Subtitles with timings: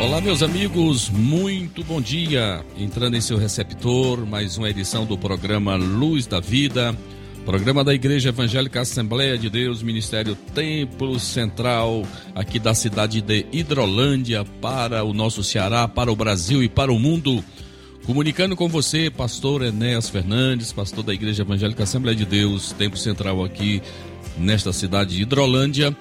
[0.00, 2.64] Olá, meus amigos, muito bom dia.
[2.78, 6.96] Entrando em seu receptor, mais uma edição do programa Luz da Vida,
[7.44, 14.44] programa da Igreja Evangélica Assembleia de Deus, Ministério Templo Central, aqui da cidade de Hidrolândia,
[14.60, 17.44] para o nosso Ceará, para o Brasil e para o mundo.
[18.06, 23.44] Comunicando com você, pastor Enéas Fernandes, pastor da Igreja Evangélica Assembleia de Deus, Templo Central
[23.44, 23.82] aqui
[24.38, 25.94] nesta cidade de Hidrolândia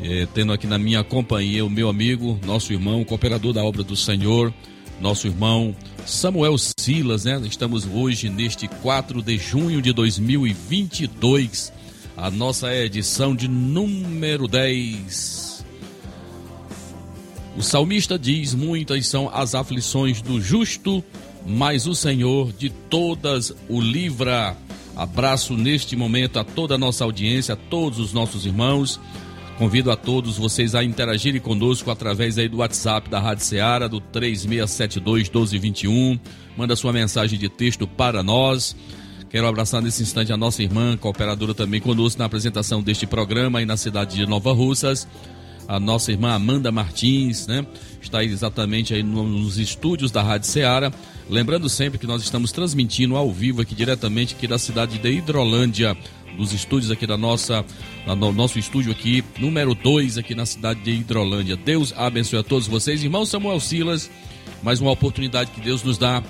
[0.00, 3.96] é, tendo aqui na minha companhia o meu amigo, nosso irmão, cooperador da obra do
[3.96, 4.52] Senhor,
[5.00, 5.74] nosso irmão
[6.06, 7.40] Samuel Silas, né?
[7.44, 11.72] Estamos hoje neste 4 de junho de 2022,
[12.16, 15.64] a nossa edição de número 10.
[17.56, 21.02] O salmista diz: Muitas são as aflições do justo,
[21.44, 24.56] mas o Senhor de todas o livra.
[24.96, 29.00] Abraço neste momento a toda a nossa audiência, a todos os nossos irmãos
[29.58, 34.00] Convido a todos vocês a interagirem conosco através aí do WhatsApp da Rádio Ceará, do
[34.00, 36.16] 3672 1221.
[36.56, 38.76] Manda sua mensagem de texto para nós.
[39.28, 43.66] Quero abraçar nesse instante a nossa irmã, cooperadora também conosco na apresentação deste programa aí
[43.66, 45.08] na cidade de Nova Russas.
[45.68, 47.64] A nossa irmã Amanda Martins, né?
[48.00, 50.90] Está exatamente aí nos estúdios da Rádio Ceará.
[51.28, 55.94] Lembrando sempre que nós estamos transmitindo ao vivo aqui diretamente aqui da cidade de Hidrolândia,
[56.38, 57.62] dos estúdios aqui da nossa,
[58.06, 61.54] no nosso estúdio aqui, número 2 aqui na cidade de Hidrolândia.
[61.54, 63.04] Deus abençoe a todos vocês.
[63.04, 64.10] Irmão Samuel Silas,
[64.62, 66.22] mais uma oportunidade que Deus nos dá,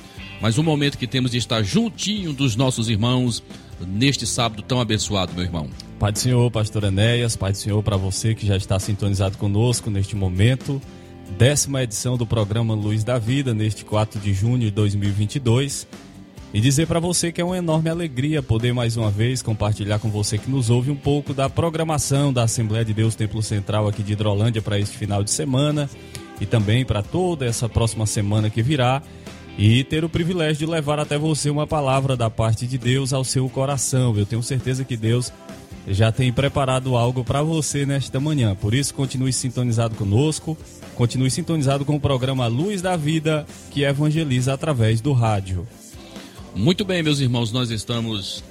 [0.42, 3.40] mais um momento que temos de estar juntinho dos nossos irmãos
[3.86, 5.87] neste sábado tão abençoado, meu irmão.
[5.98, 9.90] Pai do Senhor, pastor Enéas, Pai do Senhor para você que já está sintonizado conosco
[9.90, 10.80] neste momento.
[11.36, 15.88] Décima edição do programa Luz da Vida, neste 4 de junho de 2022.
[16.54, 20.08] E dizer para você que é uma enorme alegria poder mais uma vez compartilhar com
[20.08, 24.04] você que nos ouve um pouco da programação da Assembleia de Deus Templo Central aqui
[24.04, 25.90] de Hidrolândia para este final de semana
[26.40, 29.02] e também para toda essa próxima semana que virá
[29.58, 33.24] e ter o privilégio de levar até você uma palavra da parte de Deus ao
[33.24, 34.16] seu coração.
[34.16, 35.32] Eu tenho certeza que Deus
[35.88, 38.54] já tem preparado algo para você nesta manhã.
[38.54, 40.56] Por isso, continue sintonizado conosco,
[40.94, 45.66] continue sintonizado com o programa Luz da Vida, que evangeliza através do rádio.
[46.54, 48.42] Muito bem, meus irmãos, nós estamos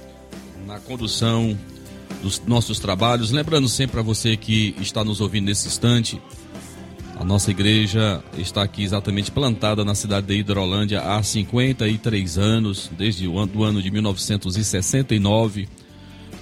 [0.66, 1.56] na condução
[2.22, 3.30] dos nossos trabalhos.
[3.30, 6.20] Lembrando sempre a você que está nos ouvindo nesse instante,
[7.18, 13.26] a nossa igreja está aqui exatamente plantada na cidade de Hidrolândia há 53 anos, desde
[13.26, 15.68] o ano, ano de 1969,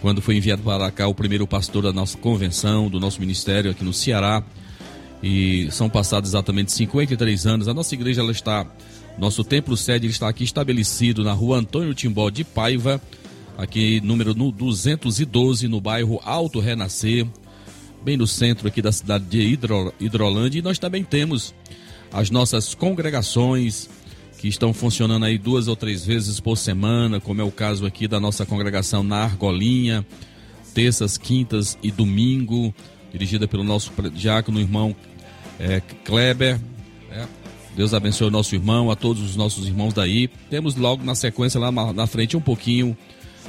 [0.00, 3.84] quando foi enviado para cá o primeiro pastor da nossa convenção, do nosso ministério aqui
[3.84, 4.42] no Ceará.
[5.22, 7.68] E são passados exatamente 53 anos.
[7.68, 8.66] A nossa igreja ela está
[9.18, 13.00] nosso templo sede está aqui estabelecido na rua Antônio Timbó de Paiva,
[13.56, 17.26] aqui número 212, no bairro Alto Renascer,
[18.04, 20.58] bem no centro aqui da cidade de Hidro, Hidrolândia.
[20.58, 21.54] E nós também temos
[22.12, 23.88] as nossas congregações
[24.38, 28.06] que estão funcionando aí duas ou três vezes por semana, como é o caso aqui
[28.06, 30.04] da nossa congregação na Argolinha,
[30.74, 32.74] terças, quintas e domingo,
[33.12, 34.94] dirigida pelo nosso diácono irmão
[35.58, 36.60] é, Kleber.
[37.10, 37.26] É,
[37.74, 40.28] Deus abençoe o nosso irmão, a todos os nossos irmãos daí.
[40.50, 42.96] Temos logo na sequência, lá na frente, um pouquinho,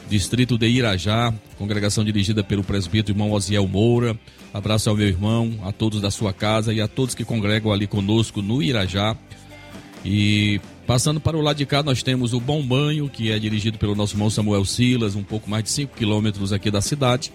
[0.09, 4.17] distrito de Irajá, congregação dirigida pelo presbítero irmão Osiel Moura.
[4.53, 7.87] Abraço ao meu irmão, a todos da sua casa e a todos que congregam ali
[7.87, 9.15] conosco no Irajá.
[10.03, 13.77] E passando para o lado de cá, nós temos o Bom Banho, que é dirigido
[13.77, 17.31] pelo nosso irmão Samuel Silas, um pouco mais de 5 quilômetros aqui da cidade.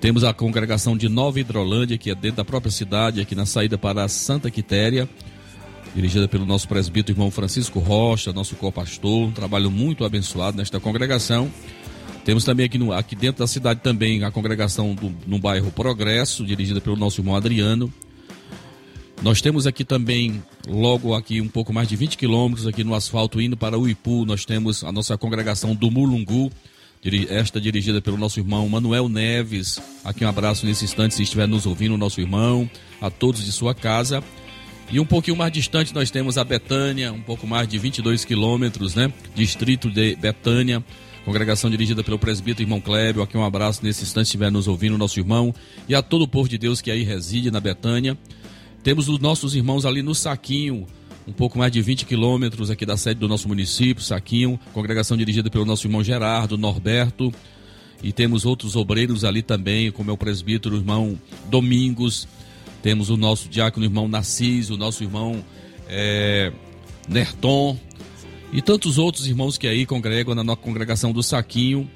[0.00, 3.78] Temos a congregação de Nova Hidrolândia, que é dentro da própria cidade, aqui na saída
[3.78, 5.08] para Santa Quitéria
[5.96, 11.50] dirigida pelo nosso presbítero irmão Francisco Rocha, nosso co-pastor, um trabalho muito abençoado nesta congregação.
[12.22, 16.44] Temos também aqui, no, aqui dentro da cidade também a congregação do, no bairro Progresso,
[16.44, 17.90] dirigida pelo nosso irmão Adriano.
[19.22, 23.40] Nós temos aqui também, logo aqui um pouco mais de 20 quilômetros, aqui no asfalto
[23.40, 26.50] indo para o Ipu, nós temos a nossa congregação do Mulungu,
[27.28, 29.80] esta dirigida pelo nosso irmão Manuel Neves.
[30.04, 32.68] Aqui um abraço nesse instante, se estiver nos ouvindo, nosso irmão,
[33.00, 34.22] a todos de sua casa.
[34.90, 38.94] E um pouquinho mais distante nós temos a Betânia, um pouco mais de 22 quilômetros,
[38.94, 39.12] né?
[39.34, 40.84] Distrito de Betânia,
[41.26, 43.20] Congregação dirigida pelo presbítero irmão Clébio.
[43.20, 45.52] Aqui um abraço nesse instante, estiver nos ouvindo, nosso irmão.
[45.88, 48.16] E a todo o povo de Deus que aí reside na Betânia.
[48.86, 50.86] Temos os nossos irmãos ali no Saquinho,
[51.26, 54.60] um pouco mais de 20 quilômetros aqui da sede do nosso município, Saquinho.
[54.72, 57.34] Congregação dirigida pelo nosso irmão Gerardo, Norberto.
[58.00, 62.28] E temos outros obreiros ali também, como é o presbítero irmão Domingos.
[62.80, 65.44] Temos o nosso diácono irmão Narciso, o nosso irmão
[65.88, 66.52] é,
[67.08, 67.76] Nerton.
[68.52, 71.90] E tantos outros irmãos que aí congregam na nossa congregação do Saquinho.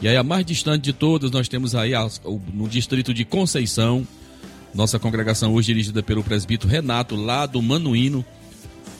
[0.00, 1.92] E aí a mais distante de todas, nós temos aí
[2.54, 4.08] no distrito de Conceição,
[4.74, 8.24] nossa congregação hoje dirigida pelo presbítero Renato, lá do Manuíno.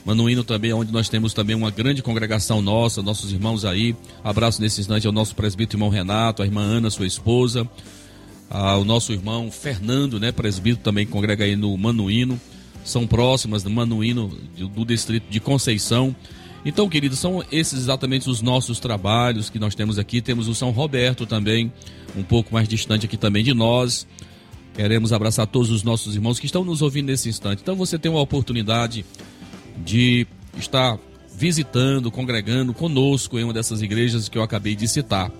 [0.04, 3.94] Manuíno também, onde nós temos também uma grande congregação nossa, nossos irmãos aí.
[4.24, 7.68] Abraço nesse instante ao nosso presbítero irmão Renato, a irmã Ana, sua esposa,
[8.48, 12.40] ao nosso irmão Fernando, né, presbítero também congrega aí no Manuíno.
[12.82, 14.36] São próximas do Manuíno,
[14.74, 16.16] do distrito de Conceição.
[16.64, 20.20] Então, queridos, são esses exatamente os nossos trabalhos que nós temos aqui.
[20.20, 21.72] Temos o São Roberto também,
[22.16, 24.06] um pouco mais distante aqui também de nós.
[24.80, 27.60] Queremos abraçar todos os nossos irmãos que estão nos ouvindo nesse instante.
[27.60, 29.04] Então você tem uma oportunidade
[29.84, 30.98] de estar
[31.36, 35.30] visitando, congregando conosco em uma dessas igrejas que eu acabei de citar.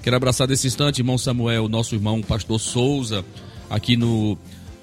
[0.00, 3.24] Quero abraçar nesse instante, irmão Samuel, nosso irmão pastor Souza,
[3.68, 4.38] aqui no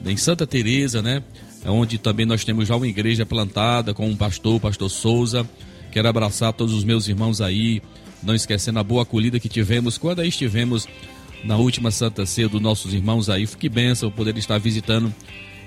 [0.05, 1.23] em Santa Teresa, né?
[1.63, 5.49] É onde também nós temos já uma igreja plantada com um pastor, o pastor Souza.
[5.89, 7.81] Quero abraçar todos os meus irmãos aí,
[8.21, 10.85] não esquecendo a boa acolhida que tivemos quando aí estivemos
[11.43, 13.47] na última Santa Ceia dos nossos irmãos aí.
[13.47, 15.13] Que bênção poder estar visitando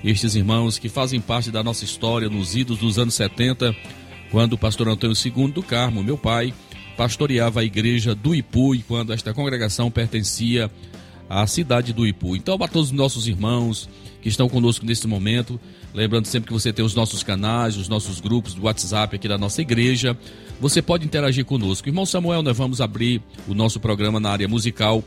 [0.03, 3.75] estes irmãos que fazem parte da nossa história nos idos dos anos 70,
[4.31, 6.53] quando o pastor Antônio II do Carmo, meu pai,
[6.95, 10.69] pastoreava a igreja do Ipu e quando esta congregação pertencia
[11.29, 12.35] à cidade do Ipu.
[12.35, 13.89] Então, para todos os nossos irmãos
[14.21, 15.59] que estão conosco neste momento,
[15.93, 19.37] lembrando sempre que você tem os nossos canais, os nossos grupos do WhatsApp aqui da
[19.37, 20.17] nossa igreja,
[20.59, 21.89] você pode interagir conosco.
[21.89, 25.03] Irmão Samuel, nós vamos abrir o nosso programa na área musical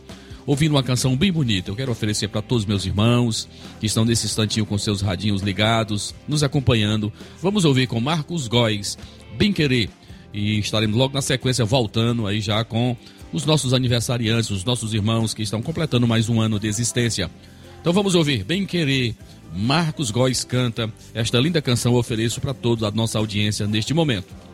[0.48, 1.70] ouvindo uma canção bem bonita.
[1.70, 3.46] Eu quero oferecer para todos meus irmãos
[3.78, 7.12] que estão nesse instantinho com seus radinhos ligados, nos acompanhando.
[7.42, 8.96] Vamos ouvir com Marcos Góes,
[9.36, 9.90] Bem Querer.
[10.32, 12.96] E estaremos logo na sequência voltando aí já com
[13.30, 17.30] os nossos aniversariantes, os nossos irmãos que estão completando mais um ano de existência.
[17.82, 19.14] Então vamos ouvir Bem Querer.
[19.54, 24.47] Marcos Góes canta esta linda canção eu ofereço para toda a nossa audiência neste momento.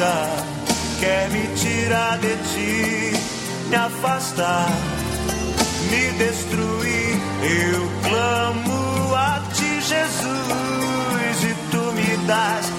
[0.00, 0.26] vida
[0.98, 3.12] quer me tirar de ti,
[3.68, 4.68] me afastar,
[5.90, 7.20] me destruir.
[7.42, 12.69] Eu clamo a ti, Jesus, e tu me das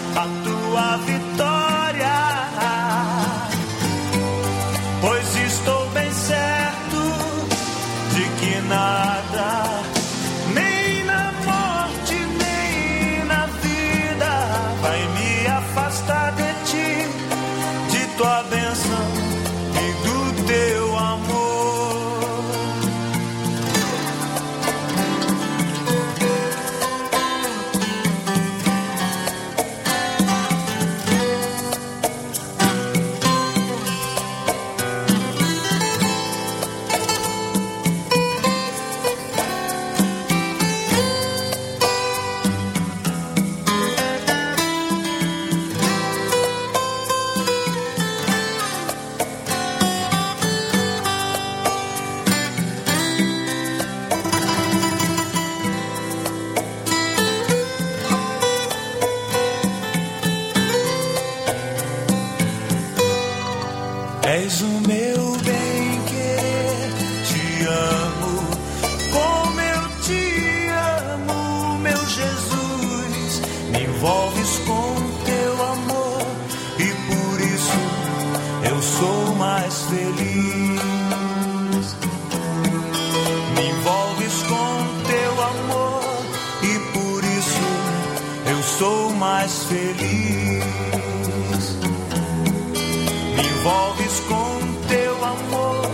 [93.61, 95.85] envolves com teu amor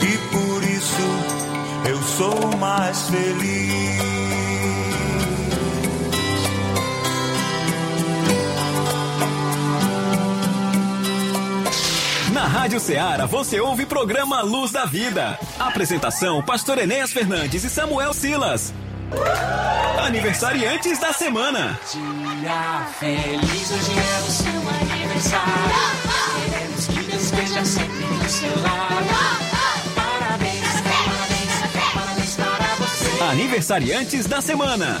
[0.00, 3.98] e por isso eu sou mais feliz.
[12.32, 15.36] Na Rádio Ceará você ouve programa Luz da Vida.
[15.58, 18.72] Apresentação: Pastor Enéas Fernandes e Samuel Silas.
[20.06, 21.80] Aniversariantes da semana.
[21.92, 26.17] Dia feliz, hoje é o seu aniversário.
[27.58, 29.08] Esteja sempre do seu lado.
[33.30, 35.00] Aniversariantes da semana.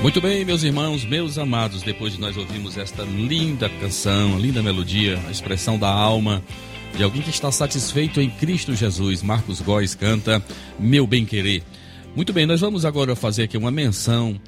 [0.00, 5.20] Muito bem, meus irmãos, meus amados, depois de nós ouvirmos esta linda canção, linda melodia,
[5.28, 6.42] a expressão da alma
[6.96, 10.42] de alguém que está satisfeito em Cristo Jesus, Marcos Góes canta
[10.78, 11.62] Meu Bem Querer.
[12.16, 14.40] Muito bem, nós vamos agora fazer aqui uma menção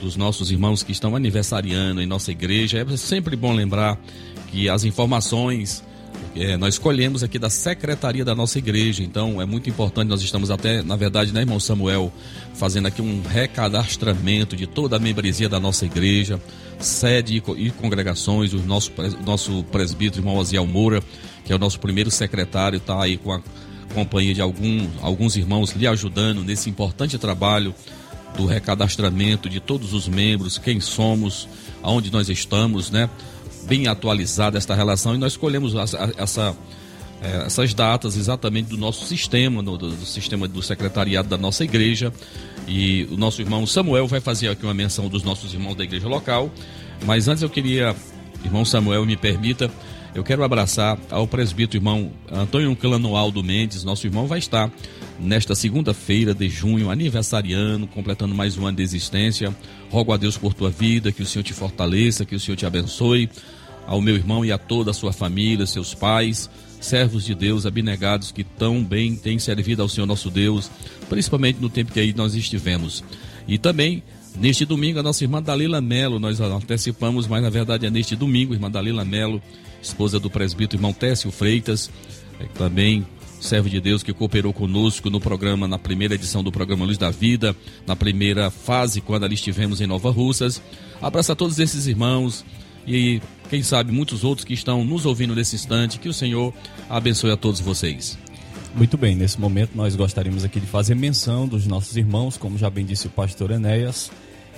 [0.00, 2.78] dos nossos irmãos que estão aniversariando em nossa igreja.
[2.78, 3.98] É sempre bom lembrar
[4.50, 5.82] que as informações
[6.34, 10.08] é, nós escolhemos aqui da secretaria da nossa igreja, então é muito importante.
[10.08, 12.12] Nós estamos até, na verdade, né, irmão Samuel,
[12.54, 16.40] fazendo aqui um recadastramento de toda a membresia da nossa igreja,
[16.78, 18.52] sede e congregações.
[18.52, 18.92] O nosso,
[19.24, 21.02] nosso presbítero, irmão Aziel Moura,
[21.44, 23.40] que é o nosso primeiro secretário, está aí com a
[23.94, 27.74] companhia de algum, alguns irmãos lhe ajudando nesse importante trabalho
[28.38, 31.48] do recadastramento de todos os membros, quem somos,
[31.82, 33.10] aonde nós estamos, né?
[33.64, 35.74] bem atualizada esta relação e nós escolhemos
[36.16, 36.56] essa,
[37.20, 42.12] é, essas datas exatamente do nosso sistema, do, do, sistema do secretariado da nossa igreja.
[42.66, 46.06] E o nosso irmão Samuel vai fazer aqui uma menção dos nossos irmãos da igreja
[46.06, 46.50] local.
[47.04, 47.94] Mas antes eu queria,
[48.44, 49.70] irmão Samuel, me permita,
[50.14, 53.84] eu quero abraçar ao presbítero irmão Antônio Clanoaldo Mendes.
[53.84, 54.70] Nosso irmão vai estar
[55.20, 59.54] nesta segunda-feira de junho, aniversariando, completando mais um ano de existência.
[59.90, 62.66] Rogo a Deus por tua vida, que o Senhor te fortaleça, que o Senhor te
[62.66, 63.28] abençoe
[63.86, 66.50] ao meu irmão e a toda a sua família, seus pais,
[66.80, 70.70] servos de Deus abnegados que tão bem têm servido ao Senhor nosso Deus,
[71.08, 73.02] principalmente no tempo que aí nós estivemos.
[73.46, 74.02] E também
[74.36, 78.52] neste domingo a nossa irmã Dalila Melo, nós antecipamos, mas na verdade é neste domingo,
[78.52, 79.42] irmã Dalila Melo,
[79.82, 81.90] esposa do presbítero irmão Técio Freitas,
[82.40, 83.06] é, também
[83.40, 87.10] servo de Deus que cooperou conosco no programa, na primeira edição do programa Luz da
[87.10, 87.54] Vida,
[87.86, 90.60] na primeira fase, quando ali estivemos em Nova Russas.
[91.00, 92.44] Abraço a todos esses irmãos
[92.86, 95.98] e quem sabe muitos outros que estão nos ouvindo nesse instante.
[95.98, 96.52] Que o Senhor
[96.88, 98.18] abençoe a todos vocês.
[98.74, 102.68] Muito bem, nesse momento nós gostaríamos aqui de fazer menção dos nossos irmãos, como já
[102.68, 104.10] bem disse o pastor Enéas,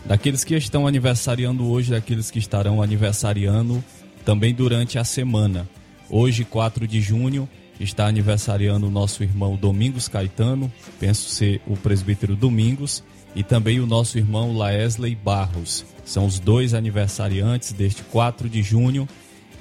[0.05, 3.83] daqueles que estão aniversariando hoje, daqueles que estarão aniversariando
[4.25, 5.69] também durante a semana.
[6.09, 7.49] Hoje, 4 de junho,
[7.79, 13.03] está aniversariando o nosso irmão Domingos Caetano, penso ser o presbítero Domingos,
[13.35, 15.85] e também o nosso irmão Laesley Barros.
[16.05, 19.09] São os dois aniversariantes deste 4 de junho.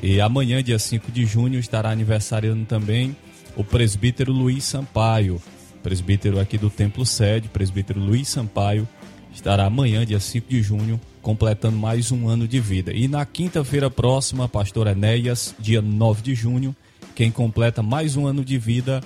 [0.02, 3.16] E amanhã, dia 5 de junho, estará aniversariando também
[3.56, 5.42] o presbítero Luiz Sampaio,
[5.84, 8.88] presbítero aqui do Templo Sede, presbítero Luiz Sampaio,
[9.34, 11.00] estará amanhã, dia 5 de junho,
[11.30, 12.92] completando mais um ano de vida.
[12.92, 16.76] E na quinta-feira próxima, pastor Enéas, dia 9 de junho,
[17.14, 19.00] quem completa mais um ano de vida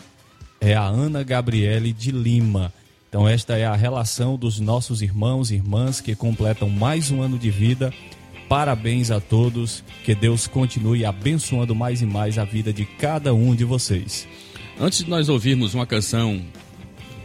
[0.62, 2.72] é a Ana Gabriele de Lima.
[3.10, 7.38] Então, esta é a relação dos nossos irmãos e irmãs que completam mais um ano
[7.38, 7.94] de vida.
[8.48, 9.84] Parabéns a todos.
[10.06, 14.26] Que Deus continue abençoando mais e mais a vida de cada um de vocês.
[14.80, 16.42] Antes de nós ouvirmos uma canção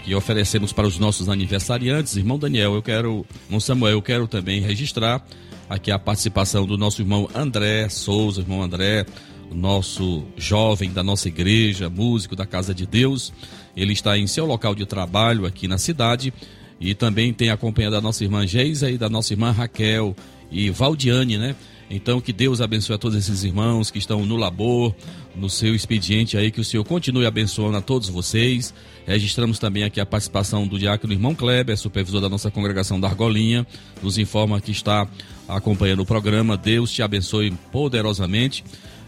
[0.04, 4.60] que oferecemos para os nossos aniversariantes, irmão Daniel, eu quero, irmão Samuel, eu quero também
[4.60, 5.24] registrar
[5.68, 9.04] aqui a participação do nosso irmão André Souza, irmão André,
[9.52, 13.32] nosso jovem da nossa igreja, músico da Casa de Deus.
[13.76, 16.32] Ele está em seu local de trabalho aqui na cidade
[16.80, 20.14] e também tem acompanhado a nossa irmã Geisa e da nossa irmã Raquel
[20.50, 21.54] e Valdiane, né?
[21.90, 24.94] Então que Deus abençoe a todos esses irmãos que estão no labor,
[25.34, 28.74] no seu expediente aí, que o Senhor continue abençoando a todos vocês.
[29.06, 33.66] Registramos também aqui a participação do diácono irmão Kleber, supervisor da nossa congregação da Argolinha,
[34.02, 35.08] nos informa que está
[35.48, 36.56] acompanhando o programa.
[36.56, 38.64] Deus te abençoe poderosamente.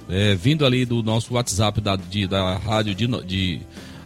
[0.08, 3.60] É, vindo ali do nosso WhatsApp da, de, da rádio de, de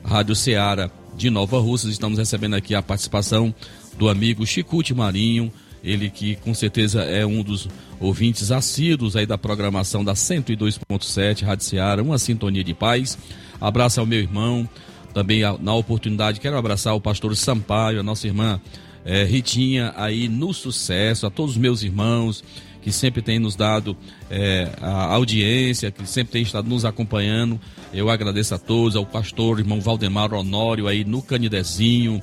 [0.05, 1.93] Rádio Ceará de Nova Russas.
[1.93, 3.55] Estamos recebendo aqui a participação
[3.97, 5.53] do amigo Chicute Marinho,
[5.85, 7.69] ele que com certeza é um dos
[8.01, 13.19] ouvintes assíduos aí da programação da 102.7 Rádio Ceará, uma sintonia de paz.
[13.61, 14.69] Abraço ao meu irmão,
[15.13, 18.61] também na oportunidade quero abraçar o pastor Sampaio, a nossa irmã
[19.05, 22.43] é, Ritinha aí no sucesso, a todos os meus irmãos
[22.85, 23.97] que sempre tem nos dado
[24.31, 27.59] é, a audiência, que sempre tem estado nos acompanhando.
[27.95, 32.21] Eu agradeço a todos, ao pastor irmão Valdemar Honório aí no Canidezinho.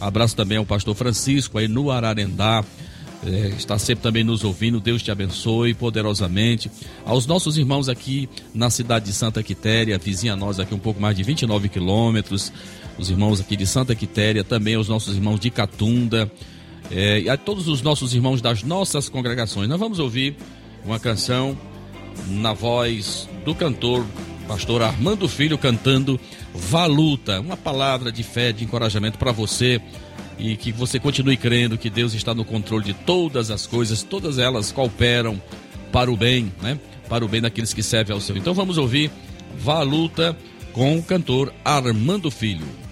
[0.00, 2.64] Abraço também ao pastor Francisco aí no Ararendá.
[3.26, 4.78] É, está sempre também nos ouvindo.
[4.78, 6.70] Deus te abençoe poderosamente.
[7.04, 11.16] Aos nossos irmãos aqui na cidade de Santa Quitéria, vizinha nós aqui um pouco mais
[11.16, 12.52] de 29 quilômetros.
[12.98, 16.30] Os irmãos aqui de Santa Quitéria, também aos nossos irmãos de Catunda.
[16.90, 19.68] É, e a todos os nossos irmãos das nossas congregações.
[19.68, 20.36] Nós vamos ouvir
[20.84, 21.56] uma canção
[22.28, 24.04] na voz do cantor
[24.46, 26.20] pastor Armando Filho cantando
[26.54, 29.80] Valuta, uma palavra de fé, de encorajamento para você
[30.38, 34.38] e que você continue crendo que Deus está no controle de todas as coisas, todas
[34.38, 35.40] elas cooperam
[35.90, 36.78] para o bem, né?
[37.08, 38.38] Para o bem daqueles que servem ao Senhor.
[38.38, 39.10] Então vamos ouvir
[39.58, 40.36] Valuta
[40.72, 42.83] com o cantor Armando Filho.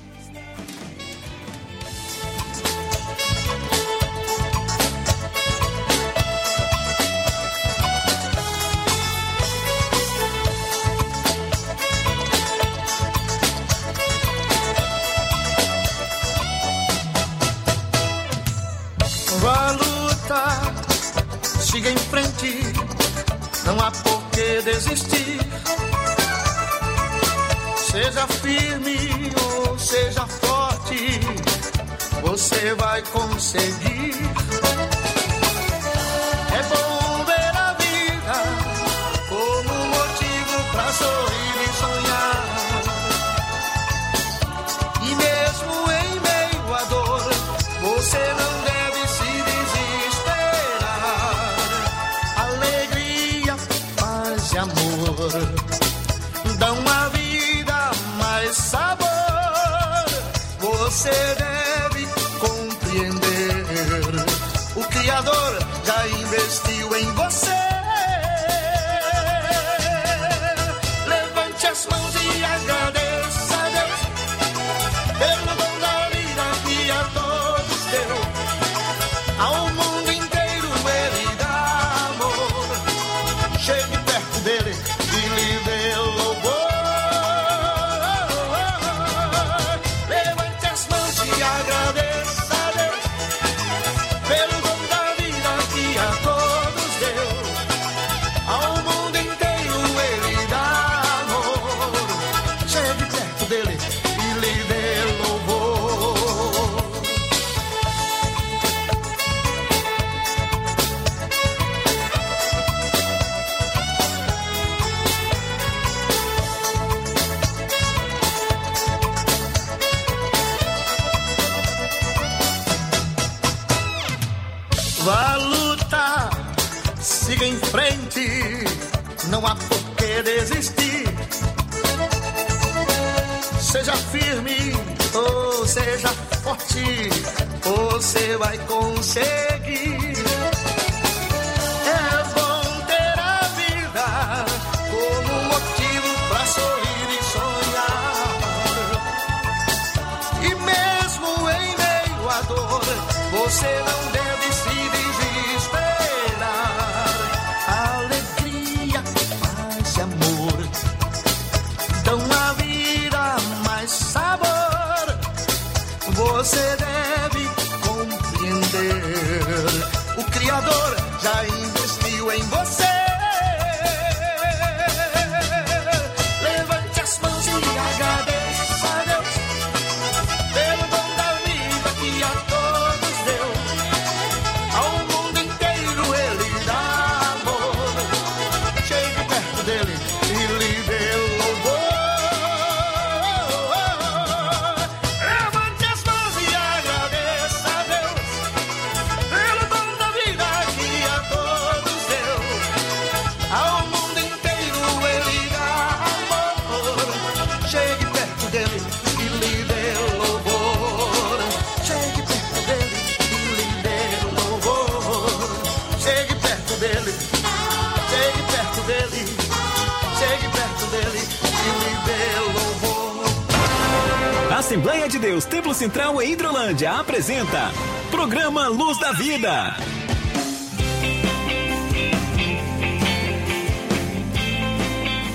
[225.23, 227.71] Deus Templo Central em Hidrolândia apresenta
[228.11, 229.76] Programa Luz da Vida.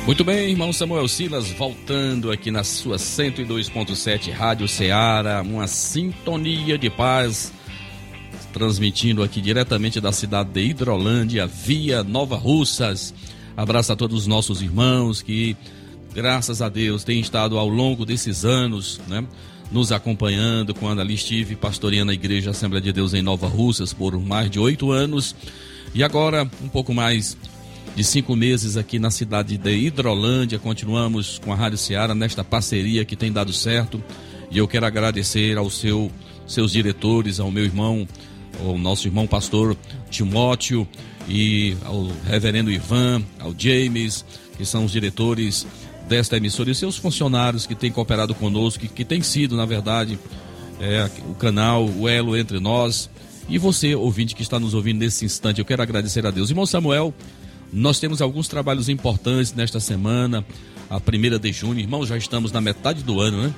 [0.06, 6.90] Muito bem, irmão Samuel Silas, voltando aqui na sua 102.7 Rádio Ceará, uma sintonia de
[6.90, 7.54] paz,
[8.52, 13.14] transmitindo aqui diretamente da cidade de Hidrolândia, via Nova Russas.
[13.56, 15.56] Abraço a todos os nossos irmãos que,
[16.14, 19.26] graças a Deus, têm estado ao longo desses anos, né?
[19.72, 24.18] Nos acompanhando quando ali estive pastoreando a Igreja Assembleia de Deus em Nova Russas por
[24.20, 25.36] mais de oito anos.
[25.94, 27.38] E agora, um pouco mais
[27.98, 30.60] de cinco meses aqui na cidade de Hidrolândia.
[30.60, 34.04] Continuamos com a Rádio Ceará nesta parceria que tem dado certo.
[34.52, 36.12] E eu quero agradecer aos seu,
[36.46, 38.08] seus diretores, ao meu irmão,
[38.64, 39.76] ao nosso irmão pastor
[40.12, 40.88] Timóteo
[41.28, 44.24] e ao reverendo Ivan, ao James,
[44.56, 45.66] que são os diretores
[46.08, 50.18] desta emissora, e seus funcionários que têm cooperado conosco, que, que tem sido, na verdade,
[50.80, 53.10] é, o canal, o elo entre nós.
[53.50, 56.50] E você, ouvinte que está nos ouvindo nesse instante, eu quero agradecer a Deus.
[56.50, 57.14] Irmão Samuel,
[57.72, 60.46] nós temos alguns trabalhos importantes nesta semana,
[60.90, 61.80] a primeira de junho.
[61.80, 63.54] Irmãos, já estamos na metade do ano, né?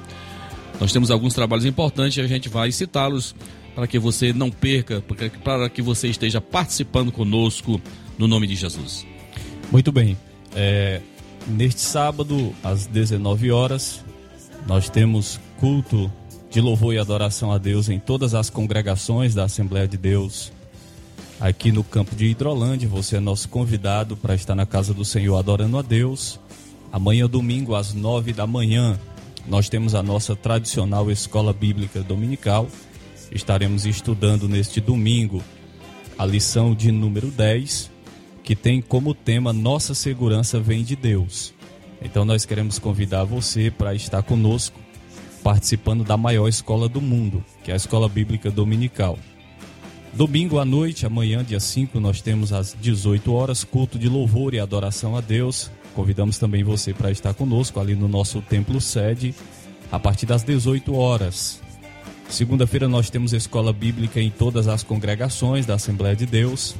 [0.79, 3.35] Nós temos alguns trabalhos importantes e a gente vai citá-los
[3.75, 5.03] para que você não perca,
[5.43, 7.81] para que você esteja participando conosco
[8.17, 9.05] no nome de Jesus.
[9.71, 10.17] Muito bem.
[10.55, 11.01] É,
[11.49, 14.03] neste sábado, às 19 horas,
[14.67, 16.11] nós temos culto
[16.49, 20.51] de louvor e adoração a Deus em todas as congregações da Assembleia de Deus
[21.39, 22.87] aqui no campo de Hidrolândia.
[22.89, 26.39] Você é nosso convidado para estar na casa do Senhor adorando a Deus.
[26.91, 28.99] Amanhã, domingo, às nove da manhã,
[29.47, 32.67] nós temos a nossa tradicional escola bíblica dominical.
[33.31, 35.43] Estaremos estudando neste domingo
[36.17, 37.89] a lição de número 10,
[38.49, 41.53] que tem como tema Nossa segurança vem de Deus.
[42.01, 44.79] Então nós queremos convidar você para estar conosco
[45.43, 49.19] participando da maior escola do mundo, que é a Escola Bíblica Dominical.
[50.13, 54.59] Domingo à noite, amanhã, dia 5, nós temos às 18 horas culto de louvor e
[54.59, 55.69] adoração a Deus.
[55.93, 59.35] Convidamos também você para estar conosco ali no nosso templo sede
[59.91, 61.61] a partir das 18 horas.
[62.27, 66.75] Segunda-feira nós temos escola bíblica em todas as congregações da Assembleia de Deus.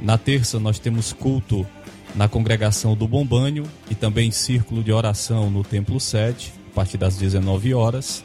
[0.00, 1.66] Na terça nós temos culto
[2.14, 7.16] na congregação do Bombânio e também círculo de oração no templo sede a partir das
[7.16, 8.24] 19 horas.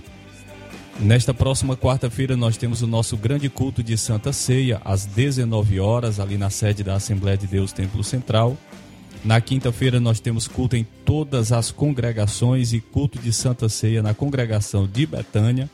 [1.00, 6.20] Nesta próxima quarta-feira nós temos o nosso grande culto de Santa Ceia às 19 horas
[6.20, 8.56] ali na sede da Assembleia de Deus Templo Central.
[9.26, 14.14] Na quinta-feira nós temos culto em todas as congregações e culto de Santa Ceia na
[14.14, 15.70] congregação de Betânia.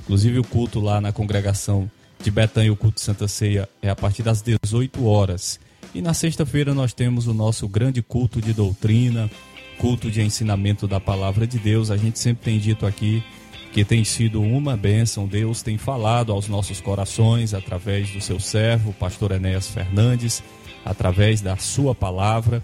[0.00, 1.90] Inclusive o culto lá na congregação
[2.24, 5.60] de Betânia, o culto de Santa Ceia é a partir das 18 horas.
[5.94, 9.30] E na sexta-feira nós temos o nosso grande culto de doutrina,
[9.78, 11.90] culto de ensinamento da palavra de Deus.
[11.90, 13.22] A gente sempre tem dito aqui
[13.74, 15.26] que tem sido uma bênção.
[15.26, 20.42] Deus tem falado aos nossos corações através do seu servo, pastor Enéas Fernandes,
[20.82, 22.62] através da sua palavra.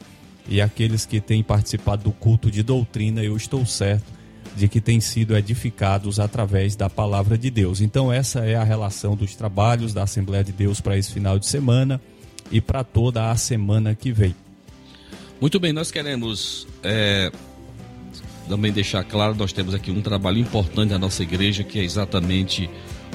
[0.49, 4.20] E aqueles que têm participado do culto de doutrina, eu estou certo
[4.61, 7.81] de que têm sido edificados através da palavra de Deus.
[7.81, 11.47] Então, essa é a relação dos trabalhos da Assembleia de Deus para esse final de
[11.47, 12.01] semana
[12.53, 14.35] e para toda a semana que vem.
[15.41, 17.33] Muito bem, nós queremos é,
[18.47, 22.69] também deixar claro, nós temos aqui um trabalho importante da nossa igreja, que é exatamente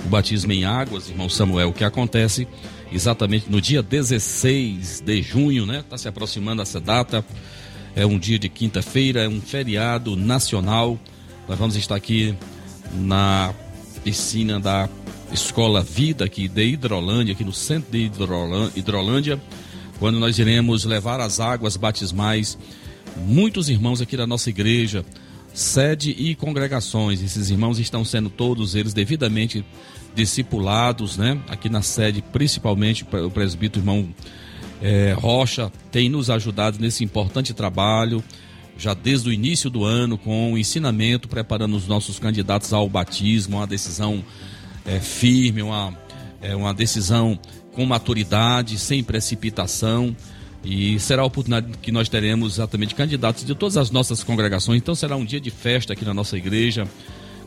[0.04, 2.48] o batismo em águas, irmão Samuel, que acontece
[2.92, 5.82] exatamente no dia 16 de junho, né?
[5.82, 7.24] Está se aproximando essa data.
[7.96, 11.00] É um dia de quinta-feira, é um feriado nacional.
[11.48, 12.36] Nós vamos estar aqui
[12.94, 13.54] na
[14.04, 14.90] piscina da
[15.32, 18.12] Escola Vida aqui de Hidrolândia, aqui no centro de
[18.76, 19.40] Hidrolândia,
[20.00, 22.58] quando nós iremos levar as águas batismais
[23.28, 25.06] muitos irmãos aqui da nossa igreja
[25.54, 27.22] sede e congregações.
[27.22, 29.64] Esses irmãos estão sendo todos eles devidamente
[30.14, 31.40] discipulados, né?
[31.48, 34.10] Aqui na sede, principalmente o presbítero irmão
[34.82, 38.24] é, Rocha tem nos ajudado nesse importante trabalho,
[38.78, 43.58] já desde o início do ano, com o ensinamento, preparando os nossos candidatos ao batismo,
[43.58, 44.24] uma decisão
[44.86, 45.98] é, firme, uma,
[46.42, 47.40] é, uma decisão
[47.74, 50.16] com maturidade, sem precipitação.
[50.64, 54.82] E será a oportunidade que nós teremos exatamente candidatos de todas as nossas congregações.
[54.82, 56.88] Então será um dia de festa aqui na nossa igreja,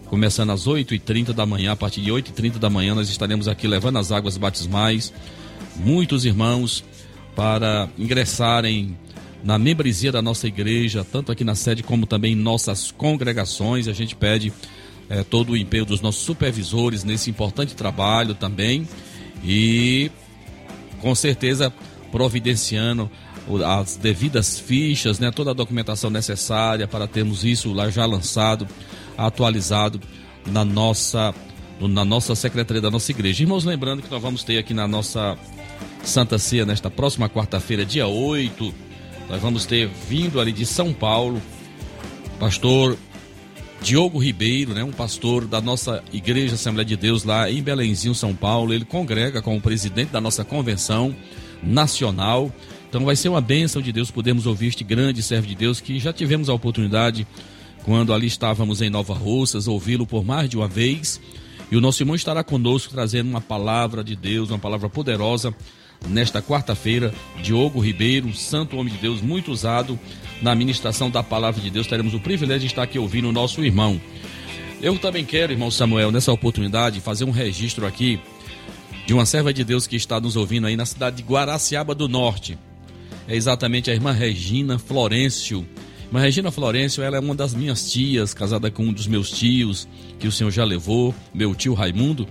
[0.07, 1.73] começando às 8h30 da manhã.
[1.73, 5.13] A partir de 8h30 da manhã nós estaremos aqui levando as águas batismais.
[5.77, 6.85] Muitos irmãos
[7.35, 8.97] para ingressarem
[9.43, 13.89] na membresia da nossa igreja, tanto aqui na sede como também em nossas congregações.
[13.89, 14.53] A gente pede
[15.09, 18.87] é, todo o empenho dos nossos supervisores nesse importante trabalho também.
[19.45, 20.11] E
[21.01, 21.73] com certeza
[22.11, 23.11] providenciando
[23.65, 28.67] as devidas fichas, né, toda a documentação necessária para termos isso lá já lançado,
[29.17, 30.01] atualizado
[30.47, 31.35] na nossa
[31.81, 33.45] na nossa secretaria da nossa igreja.
[33.45, 35.39] Irmãos, lembrando que nós vamos ter aqui na nossa
[36.03, 38.75] Santa Ceia nesta próxima quarta-feira, dia 8,
[39.29, 41.41] nós vamos ter vindo ali de São Paulo,
[42.41, 42.97] pastor
[43.83, 48.35] Diogo Ribeiro, né, um pastor da nossa Igreja Assembleia de Deus lá em Belenzinho, São
[48.35, 48.73] Paulo.
[48.73, 51.15] Ele congrega como presidente da nossa convenção
[51.63, 52.51] nacional.
[52.89, 55.99] Então vai ser uma bênção de Deus podermos ouvir este grande servo de Deus que
[55.99, 57.27] já tivemos a oportunidade,
[57.85, 61.21] quando ali estávamos em Nova Russas, ouvi-lo por mais de uma vez.
[61.71, 65.55] E o nosso irmão estará conosco trazendo uma palavra de Deus, uma palavra poderosa
[66.07, 67.13] nesta quarta-feira.
[67.43, 69.99] Diogo Ribeiro, santo homem de Deus, muito usado
[70.41, 71.87] na ministração da palavra de Deus.
[71.87, 74.01] Teremos o privilégio de estar aqui ouvindo o nosso irmão.
[74.81, 78.21] Eu também quero, irmão Samuel, nessa oportunidade, fazer um registro aqui
[79.07, 82.09] de uma serva de Deus que está nos ouvindo aí na cidade de Guaraciaba do
[82.09, 82.59] Norte.
[83.27, 85.67] É exatamente a irmã Regina Florencio.
[86.07, 89.89] Irmã Regina Florencio, ela é uma das minhas tias, casada com um dos meus tios,
[90.19, 92.29] que o senhor já levou, meu tio Raimundo.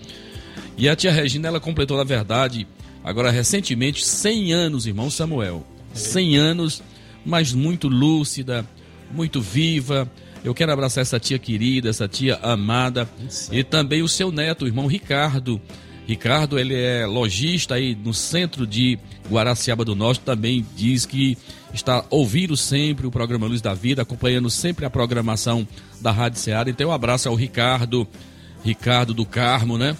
[0.78, 2.66] E a tia Regina, ela completou, na verdade,
[3.08, 5.66] agora recentemente, 100 anos, irmão Samuel.
[5.94, 6.84] 100 anos,
[7.26, 8.66] mas muito lúcida,
[9.12, 10.10] muito viva.
[10.44, 13.10] Eu quero abraçar essa tia querida, essa tia amada.
[13.52, 15.60] E também o seu neto, o irmão Ricardo.
[16.06, 18.98] Ricardo, ele é lojista aí no centro de
[19.30, 21.38] Guaraciaba do Norte, também diz que
[21.74, 25.68] está ouvindo sempre o programa Luz da Vida, acompanhando sempre a programação
[26.00, 26.70] da Rádio Ceará.
[26.70, 28.08] Então, um abraço ao Ricardo,
[28.64, 29.98] Ricardo do Carmo, né?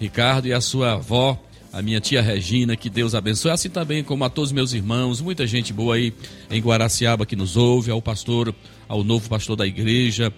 [0.00, 1.40] Ricardo e a sua avó,
[1.74, 5.44] a minha tia Regina, que Deus abençoe, assim também como a todos meus irmãos, muita
[5.44, 6.14] gente boa aí
[6.48, 8.54] em Guaraciaba que nos ouve, ao pastor,
[8.86, 10.32] ao novo pastor da igreja,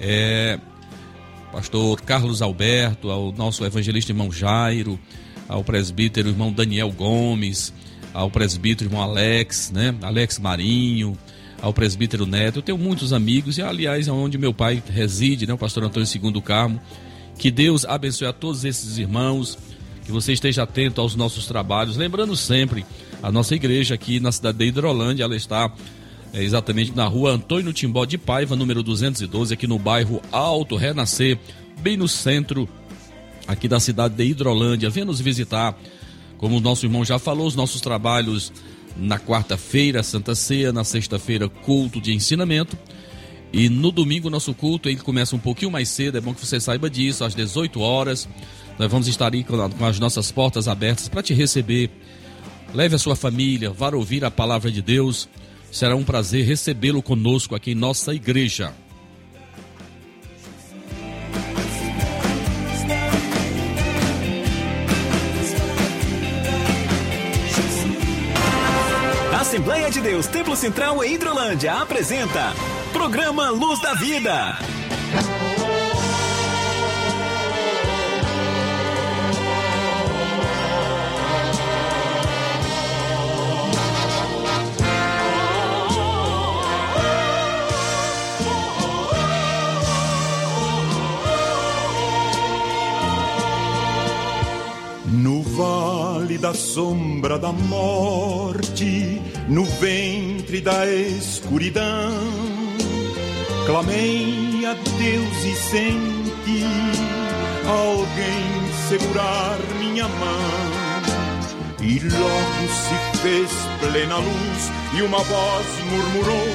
[0.00, 0.58] é,
[1.52, 4.98] pastor Carlos Alberto, ao nosso evangelista irmão Jairo,
[5.48, 7.72] ao presbítero irmão Daniel Gomes,
[8.12, 9.94] ao presbítero irmão Alex, né?
[10.02, 11.16] Alex Marinho,
[11.60, 12.58] ao presbítero Neto.
[12.58, 15.54] Eu tenho muitos amigos e, aliás, é onde meu pai reside, né?
[15.54, 16.80] O pastor Antônio II Carmo.
[17.38, 19.56] Que Deus abençoe a todos esses irmãos,
[20.04, 21.96] que você esteja atento aos nossos trabalhos.
[21.96, 22.84] Lembrando sempre,
[23.22, 25.72] a nossa igreja aqui na cidade de Hidrolândia, ela está
[26.32, 31.38] é, exatamente na rua Antônio Timbó de Paiva, número 212, aqui no bairro Alto Renascer,
[31.80, 32.68] bem no centro
[33.46, 34.90] aqui da cidade de Hidrolândia.
[34.90, 35.78] Venha nos visitar.
[36.38, 38.52] Como o nosso irmão já falou, os nossos trabalhos
[38.96, 42.76] na quarta-feira, Santa Ceia, na sexta-feira, culto de ensinamento.
[43.52, 46.58] E no domingo, nosso culto ele começa um pouquinho mais cedo, é bom que você
[46.58, 48.28] saiba disso, às 18 horas.
[48.78, 51.90] Nós vamos estar aí com as nossas portas abertas para te receber.
[52.74, 55.28] Leve a sua família, vá ouvir a palavra de Deus.
[55.70, 58.72] Será um prazer recebê-lo conosco aqui em nossa igreja.
[69.52, 72.54] Assembleia de Deus Templo Central em Hidrolândia apresenta
[72.90, 74.56] Programa Luz da Vida.
[96.54, 102.12] Sombra da morte, no ventre da escuridão,
[103.66, 106.64] clamei a Deus e senti
[107.66, 110.72] alguém segurar minha mão.
[111.80, 116.48] E logo se fez plena luz e uma voz murmurou: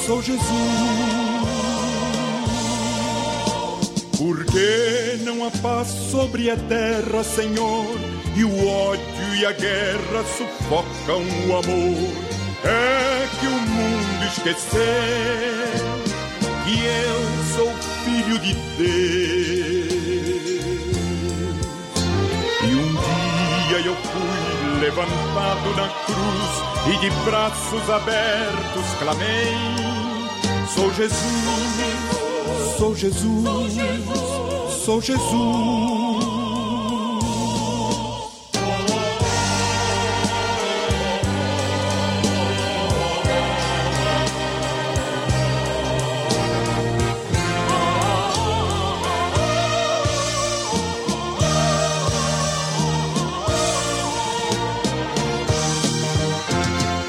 [0.06, 1.27] sou Jesus.
[4.18, 7.86] Porque não há paz sobre a terra, Senhor,
[8.36, 12.28] e o ódio e a guerra sufocam o amor.
[12.64, 15.78] É que o mundo esqueceu
[16.66, 17.72] que eu sou
[18.04, 18.98] filho de Deus.
[22.64, 22.92] E um
[23.68, 29.56] dia eu fui levantado na cruz e de braços abertos clamei:
[30.74, 32.07] Sou Jesus,
[32.78, 33.74] sou Jesus,
[34.86, 35.28] sou Jesus.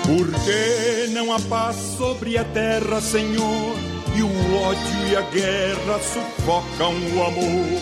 [0.07, 3.77] Porque não há paz sobre a terra, Senhor,
[4.17, 7.81] e o ódio e a guerra sufocam o amor.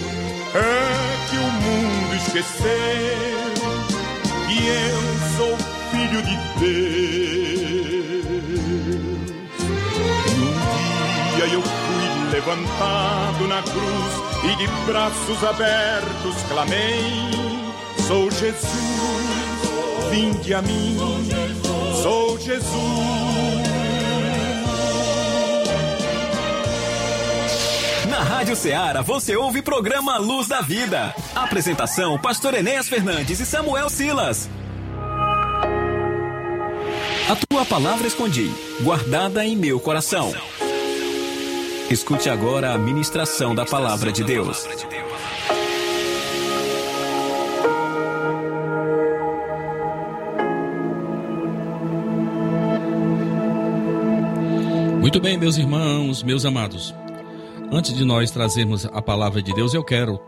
[0.55, 3.47] É que o mundo esqueceu
[4.47, 5.01] que eu
[5.37, 5.57] sou
[5.91, 6.87] filho de Deus.
[10.31, 10.53] E um
[11.37, 14.13] dia eu fui levantado na cruz
[14.45, 17.31] e de braços abertos clamei:
[18.07, 19.27] Sou Jesus
[20.11, 20.97] vinde a mim,
[22.03, 23.36] sou Jesus.
[28.37, 31.15] Rádio Ceará você ouve programa Luz da Vida.
[31.35, 34.51] Apresentação: Pastor Enéas Fernandes e Samuel Silas.
[37.31, 38.51] A tua palavra escondi,
[38.83, 40.35] guardada em meu coração.
[41.91, 44.69] Escute agora a ministração da palavra de Deus.
[55.01, 56.95] Muito bem, meus irmãos, meus amados.
[57.73, 60.19] Antes de nós trazermos a palavra de Deus, eu quero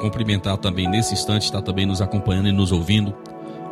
[0.00, 3.14] cumprimentar também nesse instante, está também nos acompanhando e nos ouvindo,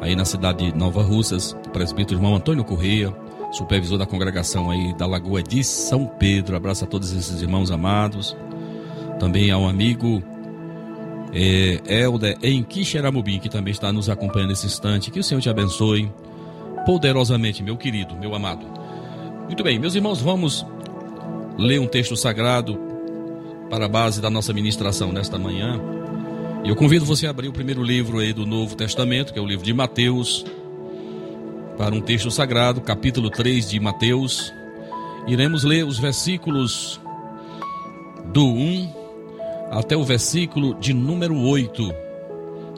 [0.00, 3.12] aí na cidade de Nova Russas, o presbítero irmão Antônio Correia,
[3.50, 6.56] supervisor da congregação aí da Lagoa de São Pedro.
[6.56, 8.36] Abraço a todos esses irmãos amados.
[9.18, 10.22] Também ao amigo
[11.32, 15.10] é, Helder em Quixeramobim, que também está nos acompanhando nesse instante.
[15.10, 16.12] Que o Senhor te abençoe
[16.86, 18.64] poderosamente, meu querido, meu amado.
[19.46, 20.64] Muito bem, meus irmãos, vamos
[21.58, 22.87] ler um texto sagrado
[23.70, 25.80] para a base da nossa ministração nesta manhã.
[26.64, 29.42] E eu convido você a abrir o primeiro livro aí do Novo Testamento, que é
[29.42, 30.44] o livro de Mateus,
[31.76, 34.52] para um texto sagrado, capítulo 3 de Mateus.
[35.26, 37.00] Iremos ler os versículos
[38.32, 38.92] do 1
[39.70, 41.92] até o versículo de número 8.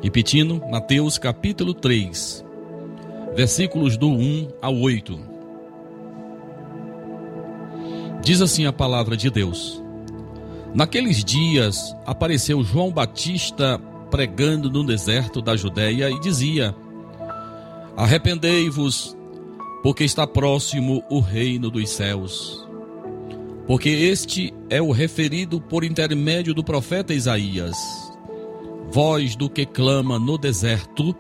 [0.03, 2.45] Repetindo, Mateus capítulo 3,
[3.35, 5.19] versículos do 1 ao 8.
[8.23, 9.80] Diz assim a palavra de Deus:
[10.75, 13.81] Naqueles dias apareceu João Batista
[14.11, 16.75] pregando no deserto da Judéia e dizia:
[17.97, 19.17] Arrependei-vos,
[19.83, 22.69] porque está próximo o reino dos céus.
[23.67, 27.77] Porque este é o referido por intermédio do profeta Isaías.
[28.91, 31.15] Voz do que clama no deserto: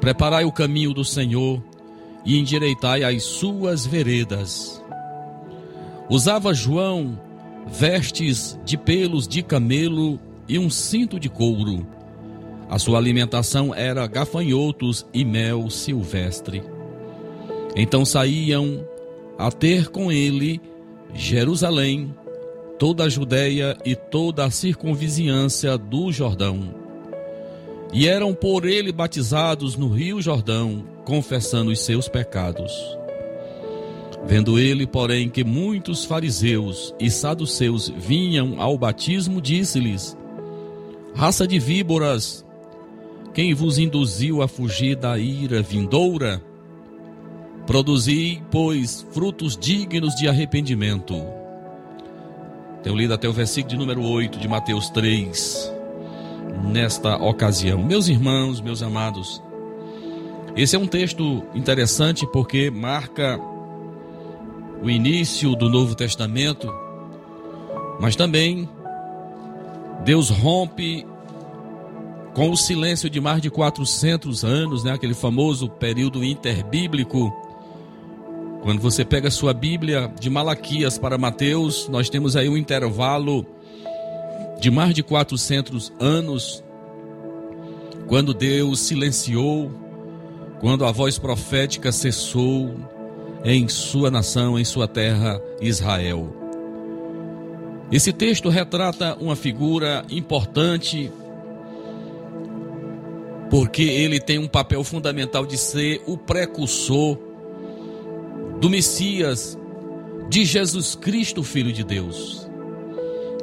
[0.00, 1.62] Preparai o caminho do Senhor
[2.24, 4.82] e endireitai as suas veredas.
[6.08, 7.25] Usava João
[7.66, 11.86] vestes de pelos de camelo e um cinto de couro.
[12.68, 16.62] A sua alimentação era gafanhotos e mel silvestre.
[17.74, 18.86] Então saíam
[19.38, 20.60] a ter com ele
[21.14, 22.14] Jerusalém,
[22.78, 26.74] toda a Judéia e toda a circunvizinhança do Jordão.
[27.92, 32.72] E eram por ele batizados no rio Jordão, confessando os seus pecados.
[34.26, 40.16] Vendo ele, porém, que muitos fariseus e saduceus vinham ao batismo, disse-lhes:
[41.14, 42.44] Raça de víboras,
[43.32, 46.42] quem vos induziu a fugir da ira vindoura?
[47.68, 51.14] Produzi, pois, frutos dignos de arrependimento.
[52.82, 55.72] Tenho lido até o versículo de número 8 de Mateus 3,
[56.72, 57.82] nesta ocasião.
[57.82, 59.42] Meus irmãos, meus amados,
[60.56, 63.40] esse é um texto interessante porque marca
[64.82, 66.72] o início do Novo Testamento,
[68.00, 68.68] mas também
[70.04, 71.06] Deus rompe
[72.34, 77.34] com o silêncio de mais de 400 anos, né, aquele famoso período interbíblico.
[78.62, 83.46] Quando você pega sua Bíblia de Malaquias para Mateus, nós temos aí um intervalo
[84.60, 86.62] de mais de 400 anos,
[88.06, 89.70] quando Deus silenciou,
[90.60, 92.74] quando a voz profética cessou,
[93.48, 96.34] em sua nação, em sua terra, Israel.
[97.92, 101.12] Esse texto retrata uma figura importante,
[103.48, 107.16] porque ele tem um papel fundamental de ser o precursor
[108.60, 109.56] do Messias,
[110.28, 112.50] de Jesus Cristo, Filho de Deus,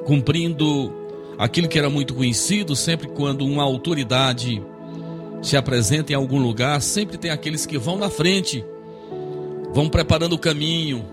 [0.05, 0.93] cumprindo
[1.37, 4.61] aquilo que era muito conhecido, sempre quando uma autoridade
[5.41, 8.65] se apresenta em algum lugar, sempre tem aqueles que vão na frente
[9.73, 11.03] vão preparando o caminho,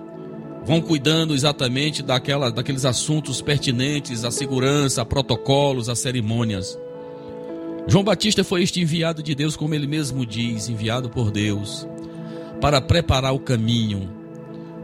[0.65, 6.79] vão cuidando exatamente daquela, daqueles assuntos pertinentes à segurança, a protocolos, a cerimônias.
[7.87, 11.89] João Batista foi este enviado de Deus, como ele mesmo diz, enviado por Deus,
[12.61, 14.11] para preparar o caminho,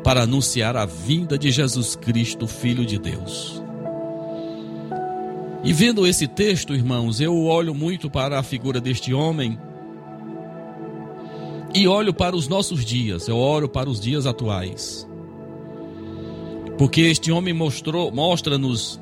[0.03, 3.63] para anunciar a vinda de Jesus Cristo, Filho de Deus.
[5.63, 9.59] E vendo esse texto, irmãos, eu olho muito para a figura deste homem
[11.77, 15.07] e olho para os nossos dias, eu oro para os dias atuais.
[16.79, 18.99] Porque este homem mostrou, mostra-nos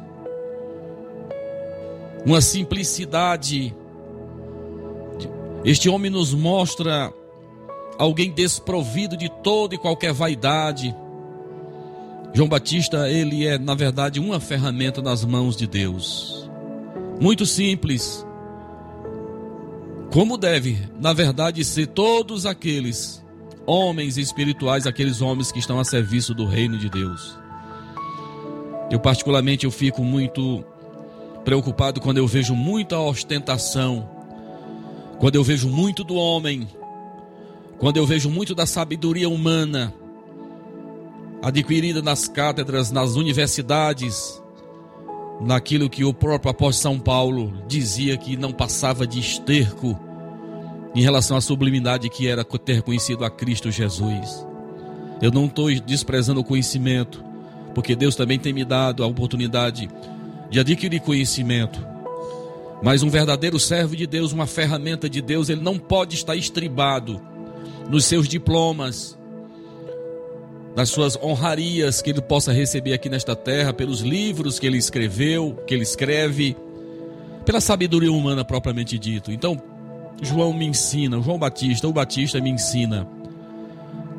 [2.27, 3.72] uma simplicidade.
[5.64, 7.12] Este homem nos mostra
[7.97, 10.93] alguém desprovido de toda e qualquer vaidade.
[12.33, 16.51] João Batista, ele é, na verdade, uma ferramenta nas mãos de Deus.
[17.20, 18.27] Muito simples,
[20.15, 23.21] Como deve, na verdade, ser todos aqueles
[23.67, 27.37] homens espirituais, aqueles homens que estão a serviço do reino de Deus.
[28.93, 30.65] Eu particularmente eu fico muito
[31.45, 34.09] preocupado quando eu vejo muita ostentação,
[35.19, 36.69] quando eu vejo muito do homem,
[37.79, 39.93] quando eu vejo muito da sabedoria humana
[41.43, 44.41] adquirida nas cátedras, nas universidades,
[45.41, 49.99] naquilo que o próprio apóstolo São Paulo dizia que não passava de esterco
[50.95, 54.47] em relação à sublimidade que era ter conhecido a Cristo Jesus.
[55.20, 57.22] Eu não estou desprezando o conhecimento,
[57.74, 59.89] porque Deus também tem me dado a oportunidade
[60.51, 61.85] de adquirir conhecimento.
[62.82, 67.20] Mas um verdadeiro servo de Deus, uma ferramenta de Deus, ele não pode estar estribado
[67.89, 69.18] nos seus diplomas,
[70.75, 75.57] nas suas honrarias que ele possa receber aqui nesta terra, pelos livros que ele escreveu,
[75.66, 76.57] que ele escreve,
[77.45, 79.31] pela sabedoria humana propriamente dito.
[79.31, 79.61] Então,
[80.22, 83.07] João me ensina, João Batista, o Batista me ensina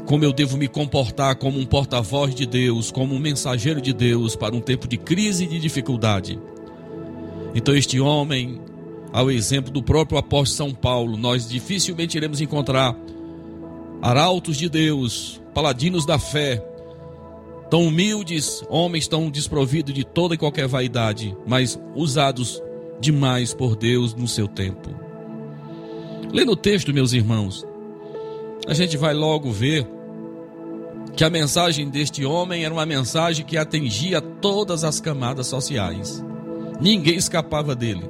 [0.06, 4.36] como eu devo me comportar como um porta-voz de Deus, como um mensageiro de Deus
[4.36, 6.39] para um tempo de crise e de dificuldade.
[7.56, 8.62] Então, este homem,
[9.12, 12.95] ao exemplo do próprio apóstolo São Paulo, nós dificilmente iremos encontrar
[14.01, 16.62] arautos de Deus, paladinos da fé,
[17.70, 22.62] tão humildes, homens tão desprovidos de toda e qualquer vaidade, mas usados
[22.99, 24.89] demais por Deus no seu tempo.
[26.32, 27.66] Lendo o texto, meus irmãos,
[28.68, 29.88] a gente vai logo ver
[31.16, 36.22] que a mensagem deste homem era uma mensagem que atingia todas as camadas sociais.
[36.82, 38.03] Ninguém escapava dele.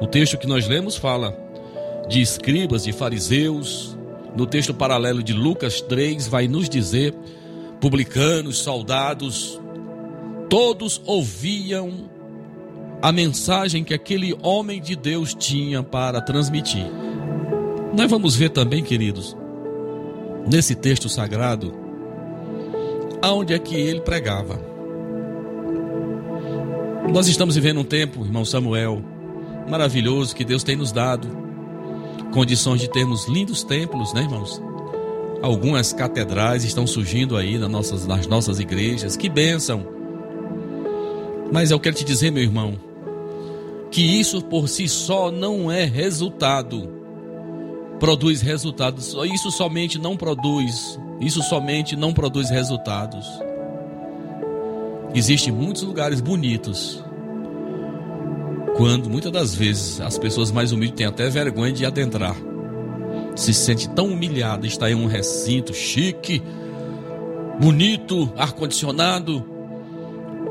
[0.00, 1.36] O texto que nós lemos fala
[2.08, 3.95] de escribas, de fariseus.
[4.36, 7.14] No texto paralelo de Lucas 3, vai nos dizer:
[7.80, 9.58] publicanos, soldados,
[10.48, 12.10] todos ouviam
[13.00, 16.86] a mensagem que aquele homem de Deus tinha para transmitir.
[17.96, 19.34] Nós vamos ver também, queridos,
[20.46, 21.72] nesse texto sagrado,
[23.22, 24.60] aonde é que ele pregava.
[27.10, 29.02] Nós estamos vivendo um tempo, irmão Samuel,
[29.68, 31.45] maravilhoso que Deus tem nos dado,
[32.36, 34.60] condições de termos lindos templos, né, irmãos?
[35.40, 39.86] Algumas catedrais estão surgindo aí nas nossas, nas nossas igrejas, que bênção!
[41.50, 42.78] Mas eu quero te dizer, meu irmão,
[43.90, 46.90] que isso por si só não é resultado.
[47.98, 49.16] Produz resultados.
[49.32, 51.00] Isso somente não produz.
[51.18, 53.26] Isso somente não produz resultados.
[55.14, 57.02] Existem muitos lugares bonitos.
[58.76, 62.36] Quando muitas das vezes as pessoas mais humildes têm até vergonha de adentrar.
[63.34, 66.42] Se sente tão humilhada, está em um recinto chique,
[67.58, 69.44] bonito, ar-condicionado,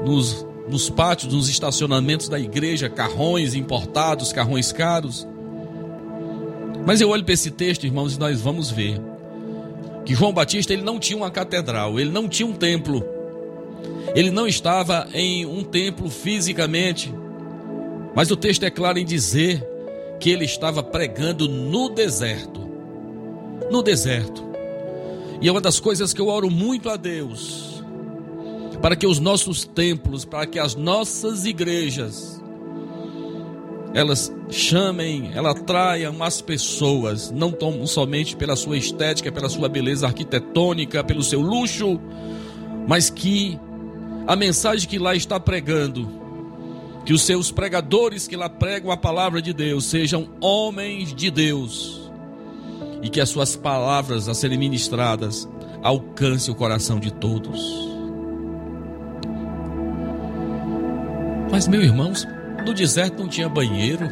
[0.06, 5.28] nos nos pátios, nos estacionamentos da igreja, carrões importados, carrões caros.
[6.86, 9.00] Mas eu olho para esse texto, irmãos, e nós vamos ver
[10.06, 13.04] que João Batista ele não tinha uma catedral, ele não tinha um templo.
[14.16, 17.14] Ele não estava em um templo fisicamente.
[18.16, 19.64] Mas o texto é claro em dizer
[20.20, 22.62] que ele estava pregando no deserto.
[23.70, 24.44] No deserto.
[25.42, 27.76] E é uma das coisas que eu oro muito a Deus
[28.82, 32.42] para que os nossos templos, para que as nossas igrejas,
[33.94, 40.06] elas chamem, elas atraiam as pessoas, não tão somente pela sua estética, pela sua beleza
[40.06, 42.00] arquitetônica, pelo seu luxo,
[42.88, 43.60] mas que
[44.28, 46.08] a mensagem que lá está pregando,
[47.06, 52.12] que os seus pregadores que lá pregam a palavra de Deus sejam homens de Deus
[53.02, 55.48] e que as suas palavras a serem ministradas
[55.84, 57.96] alcance o coração de todos.
[61.52, 62.28] Mas, meus irmãos,
[62.66, 64.10] no deserto não tinha banheiro.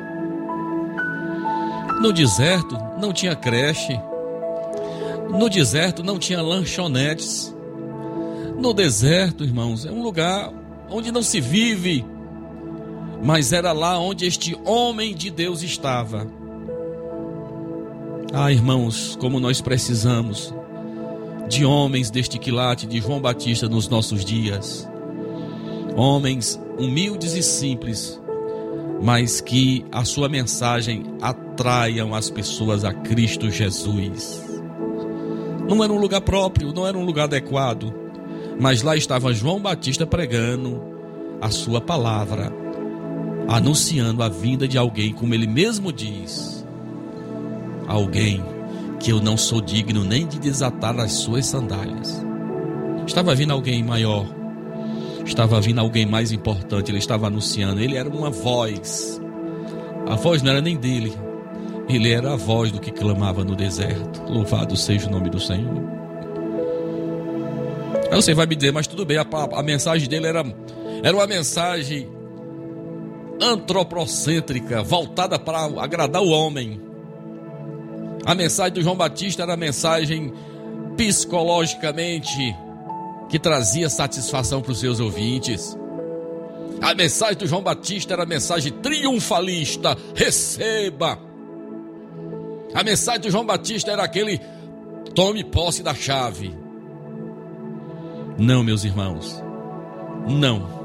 [1.99, 3.99] No deserto não tinha creche.
[5.31, 7.53] No deserto não tinha lanchonetes.
[8.59, 10.53] No deserto, irmãos, é um lugar
[10.89, 12.05] onde não se vive.
[13.23, 16.27] Mas era lá onde este homem de Deus estava.
[18.33, 20.53] Ah, irmãos, como nós precisamos
[21.47, 24.89] de homens deste quilate de João Batista nos nossos dias.
[25.95, 28.19] Homens humildes e simples,
[29.01, 34.43] mas que a sua mensagem atraiam as pessoas a Cristo Jesus.
[35.69, 37.93] Não era um lugar próprio, não era um lugar adequado,
[38.59, 40.81] mas lá estava João Batista pregando
[41.39, 42.51] a sua palavra,
[43.47, 46.65] anunciando a vinda de alguém, como ele mesmo diz,
[47.87, 48.43] alguém
[48.99, 52.23] que eu não sou digno nem de desatar as suas sandálias.
[53.05, 54.25] Estava vindo alguém maior,
[55.25, 59.21] estava vindo alguém mais importante, ele estava anunciando, ele era uma voz.
[60.07, 61.13] A voz não era nem dele,
[61.87, 64.21] Ele era a voz do que clamava no deserto.
[64.23, 65.83] Louvado seja o nome do Senhor.
[68.09, 70.45] Aí você vai me dizer, mas tudo bem, a, a mensagem dele era,
[71.03, 72.07] era uma mensagem
[73.43, 76.81] antropocêntrica, voltada para agradar o homem.
[78.25, 80.33] A mensagem do João Batista era a mensagem
[80.95, 82.55] psicologicamente
[83.29, 85.77] que trazia satisfação para os seus ouvintes.
[86.81, 91.19] A mensagem do João Batista era a mensagem triunfalista: receba.
[92.73, 94.39] A mensagem do João Batista era aquele:
[95.13, 96.55] tome posse da chave.
[98.37, 99.43] Não, meus irmãos,
[100.27, 100.82] não.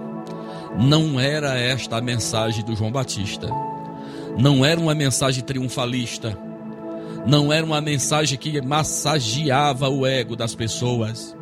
[0.77, 3.49] Não era esta a mensagem do João Batista.
[4.39, 6.39] Não era uma mensagem triunfalista.
[7.27, 11.37] Não era uma mensagem que massageava o ego das pessoas.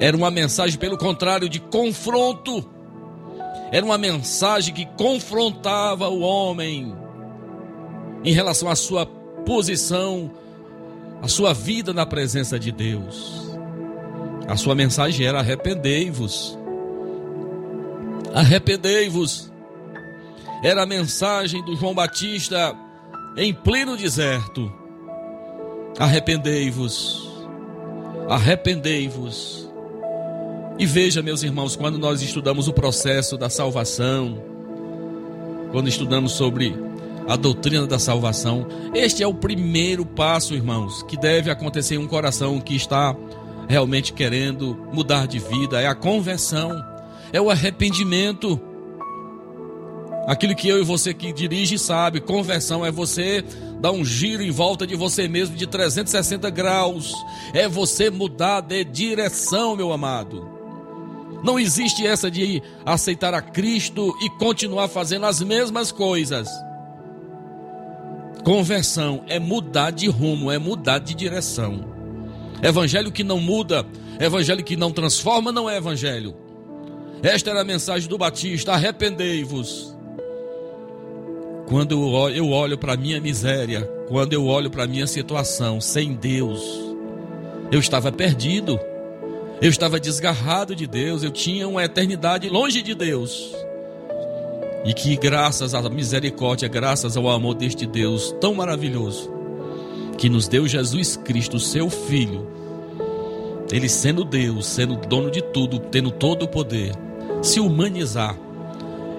[0.00, 2.68] Era uma mensagem, pelo contrário, de confronto.
[3.70, 6.94] Era uma mensagem que confrontava o homem
[8.24, 9.06] em relação à sua
[9.44, 10.30] posição,
[11.22, 13.56] à sua vida na presença de Deus.
[14.46, 16.57] A sua mensagem era: arrependei-vos.
[18.34, 19.52] Arrependei-vos.
[20.62, 22.74] Era a mensagem do João Batista
[23.36, 24.72] em pleno deserto.
[25.98, 27.28] Arrependei-vos.
[28.28, 29.68] Arrependei-vos.
[30.78, 34.40] E veja, meus irmãos, quando nós estudamos o processo da salvação,
[35.72, 36.74] quando estudamos sobre
[37.26, 42.06] a doutrina da salvação, este é o primeiro passo, irmãos, que deve acontecer em um
[42.06, 43.14] coração que está
[43.68, 46.80] realmente querendo mudar de vida, é a conversão,
[47.32, 48.60] é o arrependimento.
[50.26, 53.42] Aquilo que eu e você que dirige sabe, conversão é você
[53.80, 57.14] dar um giro em volta de você mesmo de 360 graus.
[57.54, 60.58] É você mudar de direção, meu amado.
[61.42, 66.48] Não existe essa de aceitar a Cristo e continuar fazendo as mesmas coisas.
[68.44, 71.84] Conversão é mudar de rumo, é mudar de direção.
[72.62, 73.86] Evangelho que não muda,
[74.18, 76.34] evangelho que não transforma, não é evangelho.
[77.22, 79.96] Esta era a mensagem do Batista: arrependei-vos.
[81.66, 81.92] Quando
[82.34, 86.62] eu olho, para a minha miséria, quando eu olho para a minha situação sem Deus,
[87.70, 88.80] eu estava perdido,
[89.60, 93.52] eu estava desgarrado de Deus, eu tinha uma eternidade longe de Deus.
[94.82, 99.30] E que graças à misericórdia, graças ao amor deste Deus tão maravilhoso,
[100.16, 102.48] que nos deu Jesus Cristo, seu Filho,
[103.70, 106.96] ele sendo Deus, sendo dono de tudo, tendo todo o poder,
[107.42, 108.36] se humanizar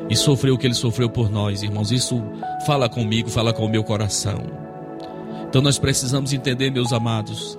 [0.10, 1.92] e sofreu o que ele sofreu por nós, irmãos.
[1.92, 2.22] Isso
[2.66, 4.42] fala comigo, fala com o meu coração.
[5.48, 7.58] Então nós precisamos entender, meus amados,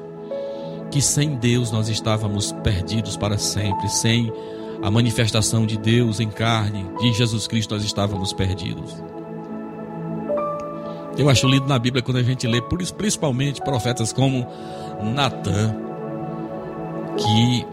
[0.91, 4.33] que sem Deus nós estávamos perdidos para sempre, sem
[4.83, 8.95] a manifestação de Deus em carne, de Jesus Cristo, nós estávamos perdidos.
[11.19, 14.47] Eu acho lindo na Bíblia quando a gente lê, principalmente profetas como
[15.03, 15.77] Natan,
[17.17, 17.67] que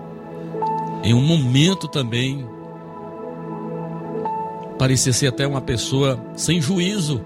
[1.03, 2.45] em um momento também
[4.78, 7.21] parecia ser até uma pessoa sem juízo,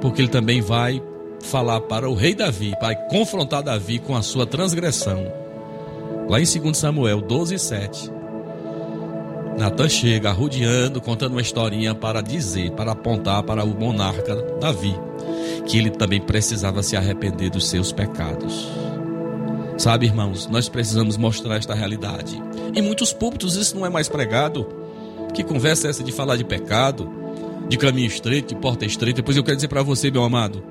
[0.00, 1.02] porque ele também vai
[1.42, 5.24] falar para o rei Davi, vai confrontar Davi com a sua transgressão.
[6.28, 8.12] Lá em 2 Samuel 12, 7.
[9.58, 14.94] Natan chega arrodeando, contando uma historinha para dizer, para apontar para o monarca Davi,
[15.66, 18.70] que ele também precisava se arrepender dos seus pecados.
[19.76, 22.40] Sabe, irmãos, nós precisamos mostrar esta realidade.
[22.74, 24.79] Em muitos púlpitos isso não é mais pregado.
[25.32, 27.10] Que conversa é essa de falar de pecado,
[27.68, 29.16] de caminho estreito, de porta estreita?
[29.16, 30.62] Depois eu quero dizer para você, meu amado,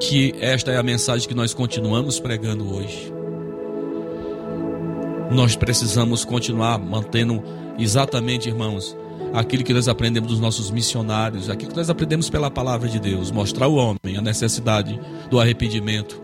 [0.00, 3.12] que esta é a mensagem que nós continuamos pregando hoje.
[5.30, 7.42] Nós precisamos continuar mantendo
[7.78, 8.96] exatamente, irmãos,
[9.34, 13.30] aquilo que nós aprendemos dos nossos missionários, aquilo que nós aprendemos pela palavra de Deus,
[13.30, 14.98] mostrar ao homem a necessidade
[15.30, 16.22] do arrependimento,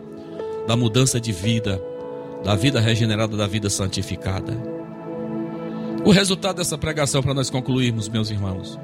[0.66, 1.80] da mudança de vida,
[2.42, 4.73] da vida regenerada, da vida santificada.
[6.04, 8.78] O resultado dessa pregação, para nós concluirmos, meus irmãos,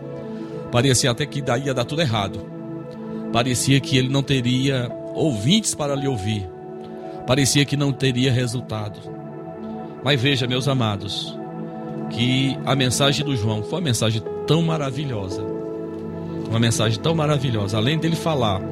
[0.72, 2.40] parecia até que daí ia dar tudo errado.
[3.30, 6.48] Parecia que ele não teria ouvintes para lhe ouvir.
[7.26, 8.98] Parecia que não teria resultado.
[10.02, 11.36] Mas veja, meus amados,
[12.08, 15.42] que a mensagem do João foi uma mensagem tão maravilhosa.
[16.48, 17.76] Uma mensagem tão maravilhosa.
[17.76, 18.62] Além dele falar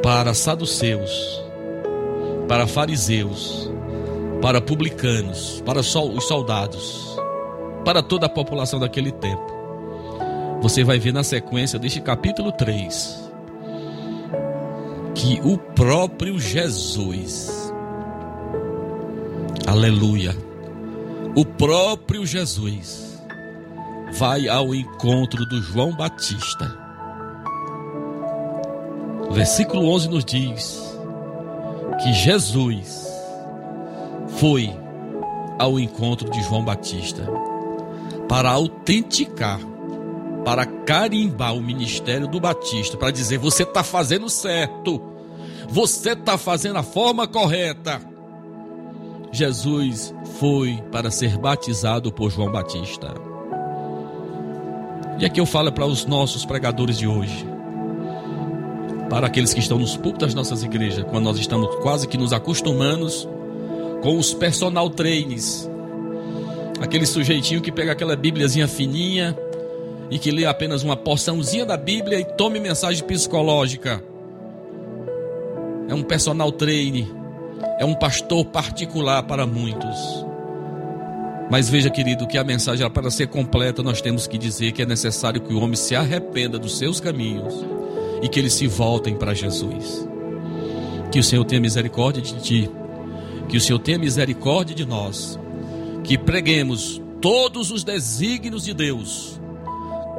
[0.00, 1.42] para saduceus,
[2.46, 3.70] para fariseus,
[4.42, 7.16] para publicanos, para os soldados,
[7.84, 9.46] para toda a população daquele tempo.
[10.60, 13.30] Você vai ver na sequência deste capítulo 3
[15.14, 17.72] que o próprio Jesus,
[19.66, 20.36] aleluia,
[21.34, 23.22] o próprio Jesus
[24.12, 26.82] vai ao encontro do João Batista
[29.32, 30.98] Versículo 11 nos diz
[32.02, 33.11] que Jesus
[34.36, 34.72] foi
[35.58, 37.26] ao encontro de João Batista
[38.28, 39.60] para autenticar,
[40.44, 45.00] para carimbar o ministério do Batista, para dizer: você está fazendo certo,
[45.68, 48.00] você está fazendo a forma correta.
[49.30, 53.14] Jesus foi para ser batizado por João Batista.
[55.18, 57.46] E aqui eu falo para os nossos pregadores de hoje,
[59.08, 62.32] para aqueles que estão nos púlpitos das nossas igrejas, quando nós estamos quase que nos
[62.32, 63.08] acostumando
[64.02, 65.70] com os personal trainings,
[66.80, 69.36] aquele sujeitinho que pega aquela bíbliazinha fininha
[70.10, 74.02] e que lê apenas uma porçãozinha da Bíblia e tome mensagem psicológica.
[75.88, 77.06] É um personal trainer,
[77.78, 80.26] é um pastor particular para muitos.
[81.48, 84.86] Mas veja, querido, que a mensagem para ser completa, nós temos que dizer que é
[84.86, 87.64] necessário que o homem se arrependa dos seus caminhos
[88.22, 90.08] e que eles se voltem para Jesus.
[91.10, 92.70] Que o Senhor tenha misericórdia de ti,
[93.52, 95.38] que o Senhor tenha misericórdia de nós,
[96.02, 99.38] que preguemos todos os desígnios de Deus,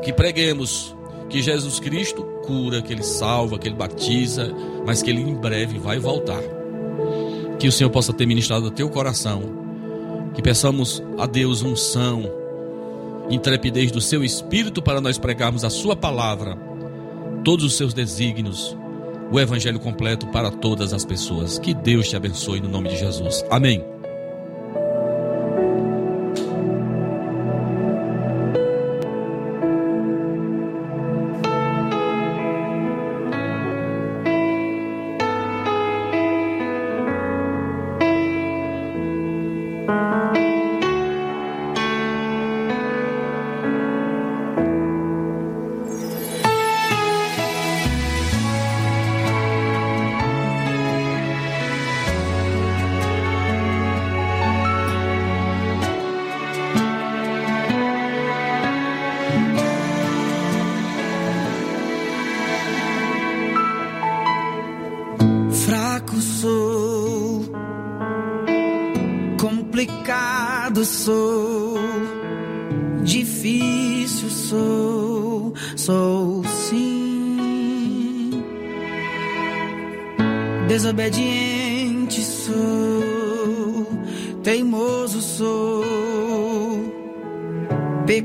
[0.03, 0.95] que preguemos
[1.31, 4.53] que Jesus Cristo cura, que Ele salva, que Ele batiza,
[4.85, 6.43] mas que Ele em breve vai voltar.
[7.57, 9.41] Que o Senhor possa ter ministrado ao teu coração
[10.35, 12.29] que peçamos a Deus unção,
[13.31, 16.55] intrepidez do seu espírito para nós pregarmos a sua palavra,
[17.43, 18.77] todos os seus desígnios,
[19.31, 21.59] o evangelho completo para todas as pessoas.
[21.59, 23.43] Que Deus te abençoe no nome de Jesus.
[23.49, 23.92] Amém.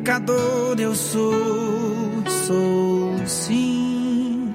[0.09, 1.34] Pecador eu sou,
[2.46, 4.54] sou sim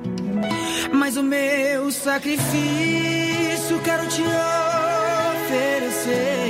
[0.91, 4.23] mas o meu sacrifício quero te
[5.43, 6.42] oferecer.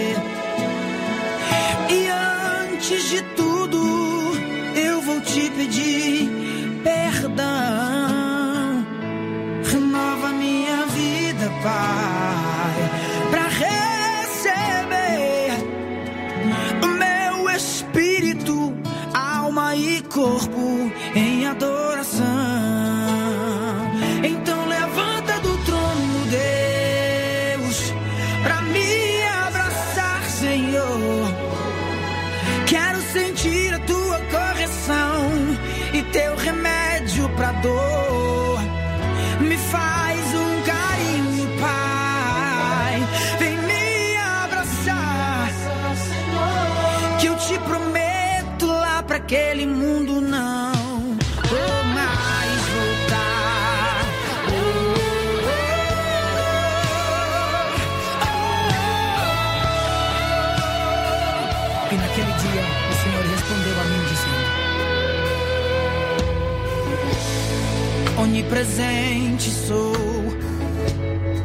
[68.73, 69.93] Sou,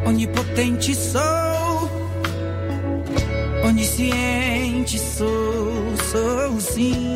[0.06, 1.90] onipotente sou,
[3.64, 7.07] onisciente sou, sou sim.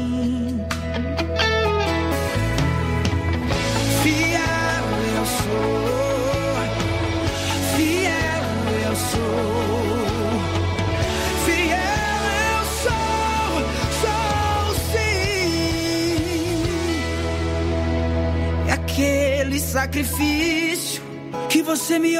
[19.83, 21.03] Sacrifício
[21.49, 22.17] que você me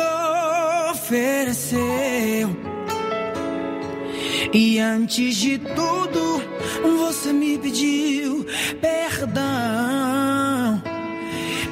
[0.91, 1.81] ofereceu.
[4.53, 6.43] E antes de tudo,
[6.99, 8.45] você me pediu
[8.81, 10.83] perdão.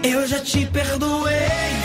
[0.04, 1.79] Eu já te perdoei,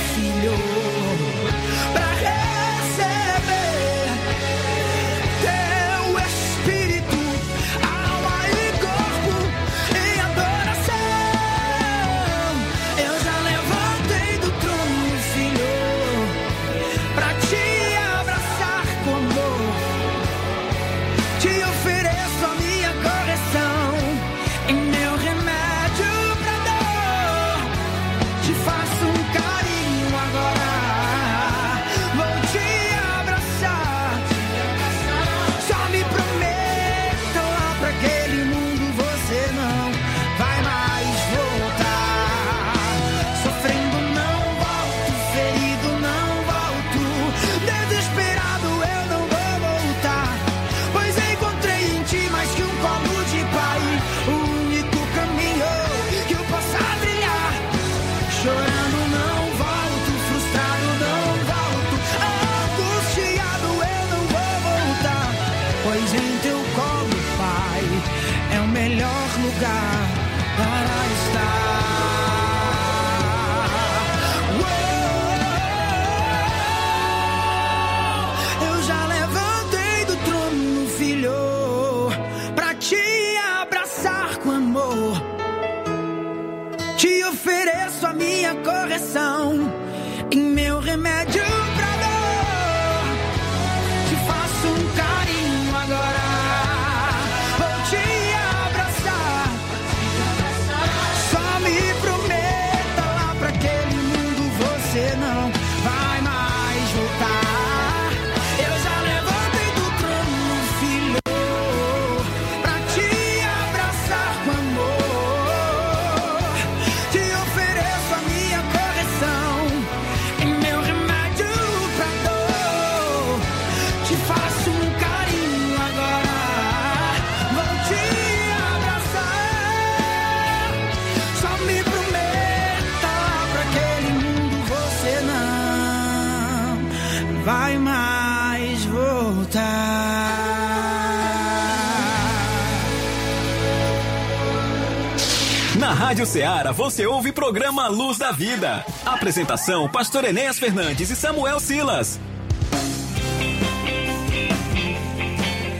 [145.79, 148.85] Na Rádio Ceará você ouve programa Luz da Vida.
[149.05, 152.19] Apresentação: Pastor Enéas Fernandes e Samuel Silas.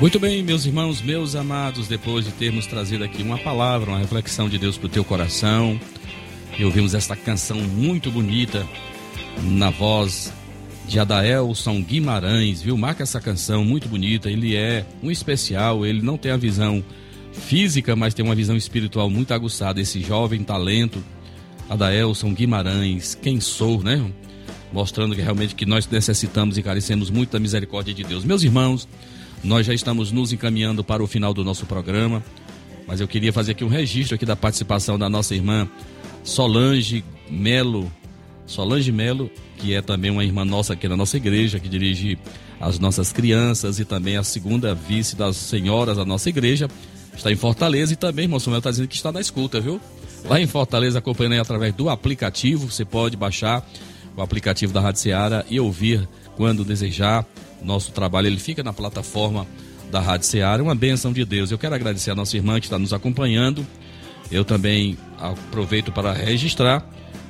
[0.02, 4.50] Muito bem, meus irmãos, meus amados, depois de termos trazido aqui uma palavra, uma reflexão
[4.50, 5.80] de Deus para o teu coração,
[6.60, 8.68] e ouvimos esta canção muito bonita
[9.44, 10.34] na voz
[10.86, 12.78] de Adaelson Guimarães, viu?
[12.78, 16.84] Marca essa canção muito bonita, ele é um especial, ele não tem a visão
[17.36, 21.04] física, mas tem uma visão espiritual muito aguçada, esse jovem talento,
[21.70, 24.04] Adaelson Guimarães, quem sou, né?
[24.72, 28.24] Mostrando que realmente que nós necessitamos e carecemos muito da misericórdia de Deus.
[28.24, 28.88] Meus irmãos,
[29.44, 32.24] nós já estamos nos encaminhando para o final do nosso programa,
[32.88, 35.68] mas eu queria fazer aqui um registro aqui da participação da nossa irmã
[36.24, 37.92] Solange Melo,
[38.46, 42.18] Solange Melo, que é também uma irmã nossa aqui na nossa igreja, que dirige
[42.60, 46.68] as nossas crianças e também a segunda vice das senhoras da nossa igreja,
[47.18, 49.80] está em Fortaleza e também, irmão Samuel está dizendo que está na escuta, viu?
[50.28, 53.66] Lá em Fortaleza, acompanhando aí através do aplicativo, você pode baixar
[54.18, 57.26] o aplicativo da Rádio Seara e ouvir quando desejar.
[57.62, 59.46] Nosso trabalho ele fica na plataforma
[59.92, 61.52] da Rádio Seara, uma bênção de Deus.
[61.52, 63.66] Eu quero agradecer a nossa irmã que está nos acompanhando.
[64.32, 66.88] Eu também aproveito para registrar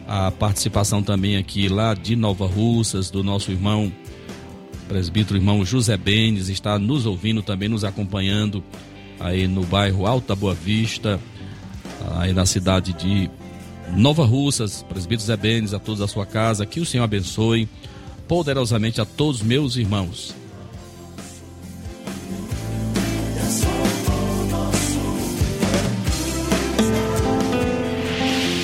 [0.07, 3.91] a participação também aqui lá de Nova Russas, do nosso irmão,
[4.87, 8.63] presbítero irmão José Benes, está nos ouvindo também, nos acompanhando
[9.19, 11.19] aí no bairro Alta Boa Vista,
[12.17, 13.29] aí na cidade de
[13.95, 17.67] Nova Russas, presbítero José Benes, a todos da sua casa, que o Senhor abençoe
[18.27, 20.35] poderosamente a todos meus irmãos.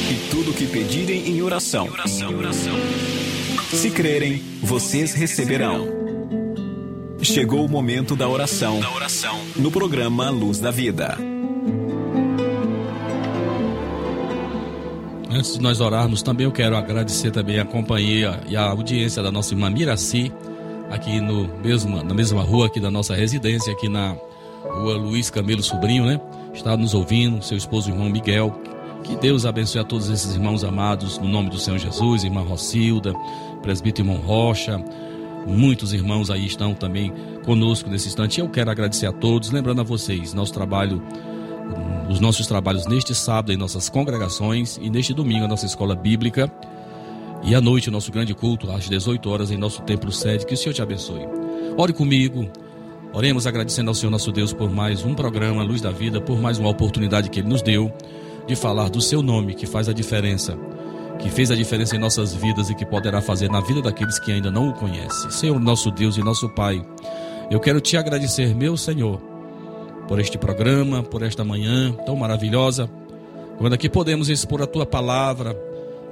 [0.10, 1.88] E tudo que pedirem em oração.
[3.72, 6.01] Se crerem, vocês receberão.
[7.24, 8.80] Chegou o momento da oração.
[9.56, 11.18] No programa Luz da Vida.
[15.30, 19.32] Antes de nós orarmos, também eu quero agradecer também a companhia e a audiência da
[19.32, 20.32] nossa irmã Miraci,
[20.90, 24.18] aqui no mesmo, na mesma rua aqui da nossa residência, aqui na
[24.64, 26.20] rua Luiz Camilo Sobrinho, né?
[26.54, 28.52] Está nos ouvindo, seu esposo, irmão Miguel.
[29.04, 33.14] Que Deus abençoe a todos esses irmãos amados, no nome do Senhor Jesus, irmã Rocilda,
[33.62, 34.84] presbítero irmão Rocha.
[35.48, 37.12] Muitos irmãos aí estão também
[37.44, 38.40] conosco nesse instante.
[38.40, 41.02] Eu quero agradecer a todos, lembrando a vocês, nosso trabalho
[42.10, 46.52] os nossos trabalhos neste sábado em nossas congregações e neste domingo a nossa escola bíblica
[47.44, 50.46] e à noite o nosso grande culto às 18 horas em nosso templo sede.
[50.46, 51.26] Que o Senhor te abençoe.
[51.78, 52.50] Ore comigo.
[53.14, 56.58] Oremos agradecendo ao Senhor nosso Deus por mais um programa Luz da Vida, por mais
[56.58, 57.92] uma oportunidade que ele nos deu
[58.48, 60.58] de falar do seu nome que faz a diferença,
[61.22, 64.32] que fez a diferença em nossas vidas e que poderá fazer na vida daqueles que
[64.32, 65.30] ainda não o conhecem.
[65.30, 66.84] Senhor nosso Deus e nosso Pai,
[67.50, 69.22] eu quero te agradecer, meu Senhor,
[70.08, 72.90] por este programa, por esta manhã tão maravilhosa,
[73.58, 75.56] quando aqui podemos expor a tua palavra,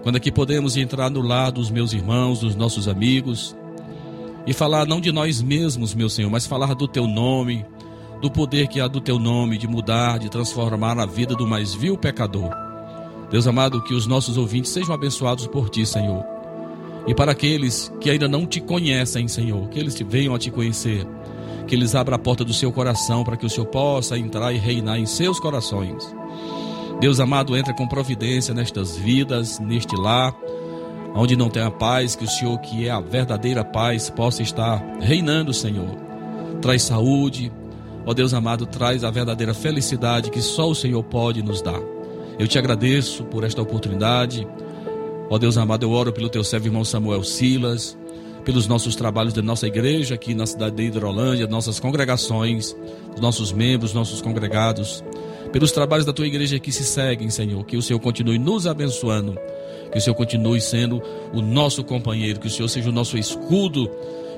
[0.04, 3.56] quando aqui podemos entrar no lar dos meus irmãos, dos nossos amigos,
[4.46, 7.66] e falar não de nós mesmos, meu Senhor, mas falar do teu nome,
[8.22, 11.74] do poder que há do teu nome de mudar, de transformar a vida do mais
[11.74, 12.69] vil pecador.
[13.30, 16.24] Deus amado, que os nossos ouvintes sejam abençoados por ti, Senhor.
[17.08, 20.52] E para aqueles que ainda não te conhecem, Senhor, que eles te venham a te
[20.52, 21.08] conhecer
[21.70, 24.58] que eles abram a porta do seu coração para que o Senhor possa entrar e
[24.58, 26.04] reinar em seus corações.
[27.00, 30.36] Deus amado, entra com providência nestas vidas, neste lar,
[31.16, 34.84] onde não tem a paz, que o Senhor, que é a verdadeira paz, possa estar
[35.00, 35.96] reinando, Senhor.
[36.60, 37.52] Traz saúde,
[38.04, 41.80] ó Deus amado, traz a verdadeira felicidade que só o Senhor pode nos dar.
[42.40, 44.48] Eu te agradeço por esta oportunidade.
[45.30, 47.98] Ó Deus amado, eu oro pelo teu servo irmão Samuel Silas,
[48.46, 52.74] pelos nossos trabalhos da nossa igreja aqui na cidade de Hidrolândia, nossas congregações,
[53.14, 55.04] os nossos membros, nossos congregados,
[55.52, 59.38] pelos trabalhos da tua igreja que se seguem, Senhor, que o Senhor continue nos abençoando,
[59.92, 61.02] Que o Senhor continue sendo
[61.34, 63.90] o nosso companheiro, que o Senhor seja o nosso escudo,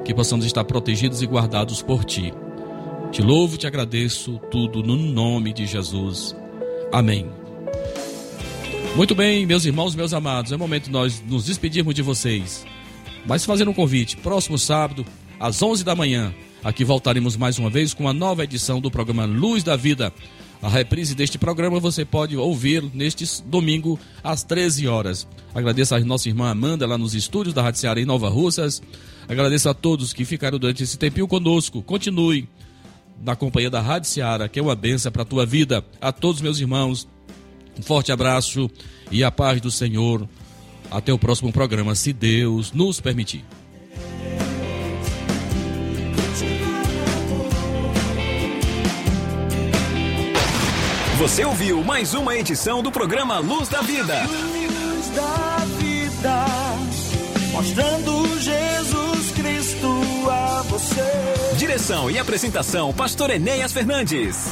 [0.03, 2.33] que possamos estar protegidos e guardados por Ti.
[3.11, 6.35] Te louvo, te agradeço tudo no nome de Jesus.
[6.91, 7.40] Amém.
[8.95, 12.65] Muito bem, meus irmãos, meus amados, é momento de nós nos despedirmos de vocês.
[13.25, 15.05] Mas fazendo um convite, próximo sábado,
[15.39, 19.23] às 11 da manhã, aqui voltaremos mais uma vez com uma nova edição do programa
[19.23, 20.13] Luz da Vida.
[20.61, 25.25] A reprise deste programa você pode ouvir neste domingo às 13 horas.
[25.55, 28.81] Agradeço a nossa irmã Amanda lá nos estúdios da Rádio Ceará em Nova Russas.
[29.27, 31.81] Agradeço a todos que ficaram durante esse tempinho conosco.
[31.81, 32.47] Continue
[33.23, 35.83] na companhia da Rádio Ceará, que é uma benção para a tua vida.
[36.01, 37.07] A todos meus irmãos,
[37.77, 38.69] um forte abraço
[39.09, 40.27] e a paz do Senhor.
[40.89, 43.45] Até o próximo programa, se Deus nos permitir.
[51.21, 54.23] Você ouviu mais uma edição do programa Luz da Vida.
[54.23, 56.45] Luz da vida,
[57.51, 61.55] mostrando Jesus Cristo a você.
[61.57, 64.51] Direção e apresentação, Pastor Enéas Fernandes.